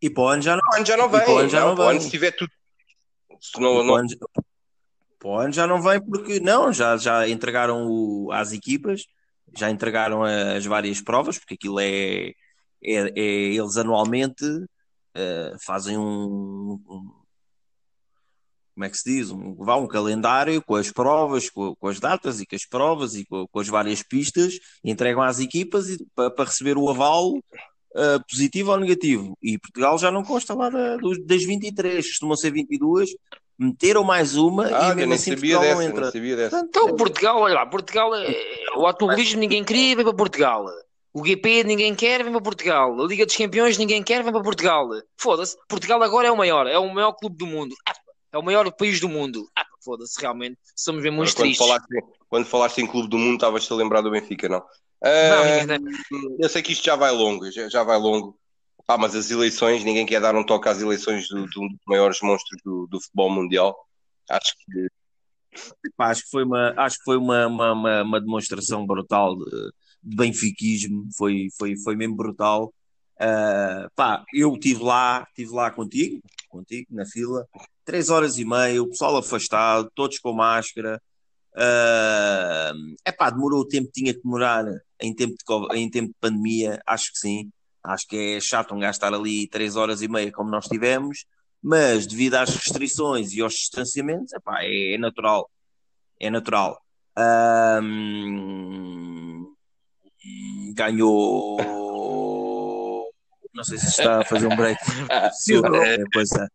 [0.00, 1.48] E para o ano já não, o ano já não E para o vem, ano
[1.50, 2.04] já não, não para o ano vem.
[2.08, 2.50] se tiver tudo...
[3.40, 9.04] Se não, não, já não vem porque não, já, já entregaram o, às equipas,
[9.56, 12.32] já entregaram as várias provas, porque aquilo é,
[12.82, 13.22] é, é
[13.54, 14.44] eles anualmente
[15.14, 17.10] eh, fazem um, um-
[18.74, 19.30] como é que se diz?
[19.30, 23.14] Um, vá um calendário com as provas, com, com as datas e com as provas
[23.14, 26.88] e com, com as várias pistas, e entregam às equipas e, para, para receber o
[26.88, 27.34] aval
[27.94, 29.36] eh, positivo ou negativo.
[29.42, 33.10] E Portugal já não consta lá da- dos- das 23, costumam ser 22,
[33.58, 36.00] meteram mais uma Ah, e eu mesmo assim sabia Portugal não dessa, entra.
[36.04, 36.58] nem sabia dessa.
[36.60, 38.34] Então, Portugal, olha lá, Portugal, é-
[38.76, 40.64] o automobilismo ninguém queria, vem para Portugal.
[41.14, 42.98] O GP ninguém quer, vem para Portugal.
[42.98, 44.88] A Liga dos Campeões ninguém quer, vem para Portugal.
[45.18, 47.74] Foda-se, Portugal agora é o maior, é o maior clube do mundo.
[48.32, 49.46] É o maior país do mundo.
[49.54, 51.66] Ah, foda-se, realmente, somos mesmo uns quando, tristes.
[51.66, 51.86] falaste,
[52.30, 54.58] quando falaste em Clube do Mundo, estavas-te a lembrar do Benfica, não?
[54.58, 54.66] Não,
[55.04, 55.78] Ah,
[56.38, 58.38] eu sei que isto já vai longo, já, já vai longo.
[58.88, 61.78] Ah, mas as eleições, ninguém quer dar um toque às eleições do- de um dos
[61.86, 63.76] maiores monstros do, do futebol mundial.
[64.30, 68.86] Acho que pá, acho que foi uma, acho que foi uma, uma, uma, uma demonstração
[68.86, 72.72] brutal de, de benfiquismo, foi, foi, foi mesmo brutal.
[73.18, 77.46] Ah, pá, eu estive lá, estive lá contigo, contigo, na fila,
[77.84, 81.00] três horas e meia, o pessoal afastado, todos com máscara.
[81.56, 82.72] É
[83.06, 84.64] epá, demorou o tempo que tinha que demorar
[85.00, 87.50] em tempo de, em tempo de pandemia, acho que sim.
[87.84, 91.26] Acho que é chato um gajo estar ali três horas e meia como nós tivemos,
[91.62, 95.50] mas devido às restrições e aos distanciamentos, epá, é, é natural.
[96.20, 96.80] É natural.
[97.16, 98.22] Ahm,
[100.74, 101.58] ganhou.
[103.54, 104.80] Não sei se está a fazer um break.
[105.84, 106.46] É, pois é.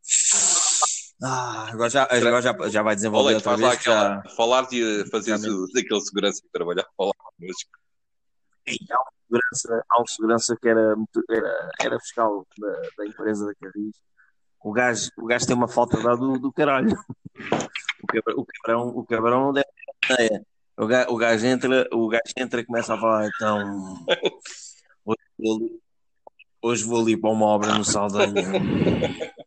[1.24, 3.74] Ah, agora já, agora já, já vai desenvolver Olha, outra vez.
[3.74, 4.22] aquela.
[4.24, 4.36] Já...
[4.36, 5.38] Falar de fazer
[5.74, 7.12] daquele segurança que trabalhava lá.
[7.20, 10.96] Há um segurança, há um segurança que era,
[11.30, 13.96] era, era fiscal da, da empresa da Carris.
[14.64, 16.96] O gajo, o gajo tem uma falta lá do, do caralho.
[18.00, 19.66] O, cabra- o cabrão, o cabrão deve
[20.08, 20.46] ter ideia.
[20.78, 24.06] O gajo, o gajo entra, o gajo entra e começa a falar, então
[25.06, 25.80] hoje vou ali,
[26.62, 28.34] hoje vou ali para uma obra no Saldanha.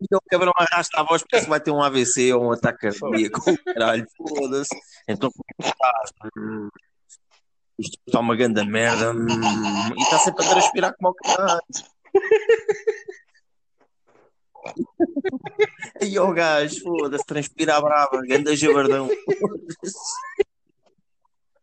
[0.00, 3.40] E o cabrão arrasta a voz porque vai ter um AVC ou um ataque cardíaco.
[3.64, 4.72] Caralho, foda-se.
[5.08, 5.28] Então,
[7.76, 9.10] Isto está uma grande merda.
[9.12, 9.26] hum,
[9.96, 11.60] E está sempre a transpirar como o caralho.
[16.00, 19.08] Aí o gajo, foda-se, transpira a brava, ganda jabardão.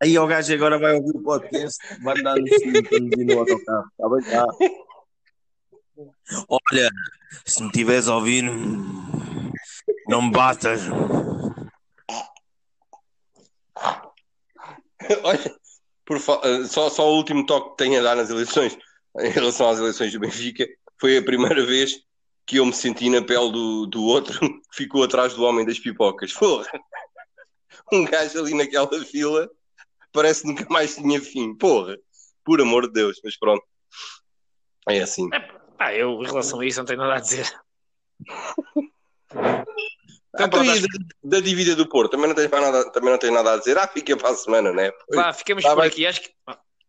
[0.02, 3.90] Aí o gajo agora vai ouvir o podcast, vai dar no ir no autocarro.
[3.92, 4.46] Está bem, está.
[6.50, 6.90] Olha,
[7.46, 7.72] se me
[8.12, 9.54] ouvir, hum,
[10.08, 10.82] não me batas.
[15.24, 15.56] Olha,
[16.06, 18.78] por eh, só, só o último toque que tenho a dar nas eleições,
[19.20, 20.68] em relação às eleições do Benfica,
[21.00, 22.05] foi a primeira vez
[22.46, 25.80] que eu me senti na pele do, do outro que ficou atrás do homem das
[25.80, 26.32] pipocas.
[26.34, 26.68] Porra!
[27.92, 29.50] Um gajo ali naquela fila
[30.14, 31.56] parece que nunca mais tinha fim.
[31.56, 31.98] Porra!
[32.44, 33.64] Por amor de Deus, mas pronto.
[34.88, 35.28] É assim.
[35.78, 37.52] Pá, eu, em relação a isso, não tenho nada a dizer.
[40.34, 40.82] Então, pronto, acho-
[41.24, 43.78] da, da dívida do Porto, também não tens nada, também não tens nada a dizer.
[43.78, 44.92] Ah, fica para a semana, né?
[45.08, 45.20] Pois.
[45.22, 45.90] Pá, ficamos Tá por bem.
[45.90, 46.06] aqui.
[46.06, 46.30] Acho que.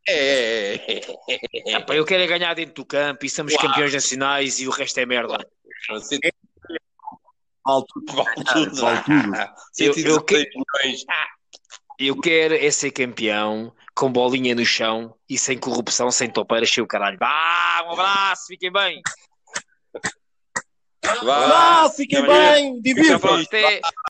[0.08, 1.80] É, é, é, é.
[1.80, 3.62] Pá, eu quero é ganhar dentro do campo e somos Uau.
[3.62, 5.38] campeões nacionais e o resto é merda.
[5.90, 6.18] Você
[7.64, 8.12] Vale tudo.
[8.12, 8.76] vale tudo.
[8.80, 9.36] Vale tudo.
[9.36, 10.50] Eu- 116 eu que-
[10.84, 11.04] milhões.
[11.98, 16.84] Eu quero é ser campeão com bolinha no chão e sem corrupção, sem topeiras, cheio
[16.84, 17.18] o caralho.
[17.18, 19.00] Vá, um abraço, fiquem bem.
[21.24, 21.88] Vá.
[21.90, 22.80] Fiquem bem,
[23.44, 23.80] Até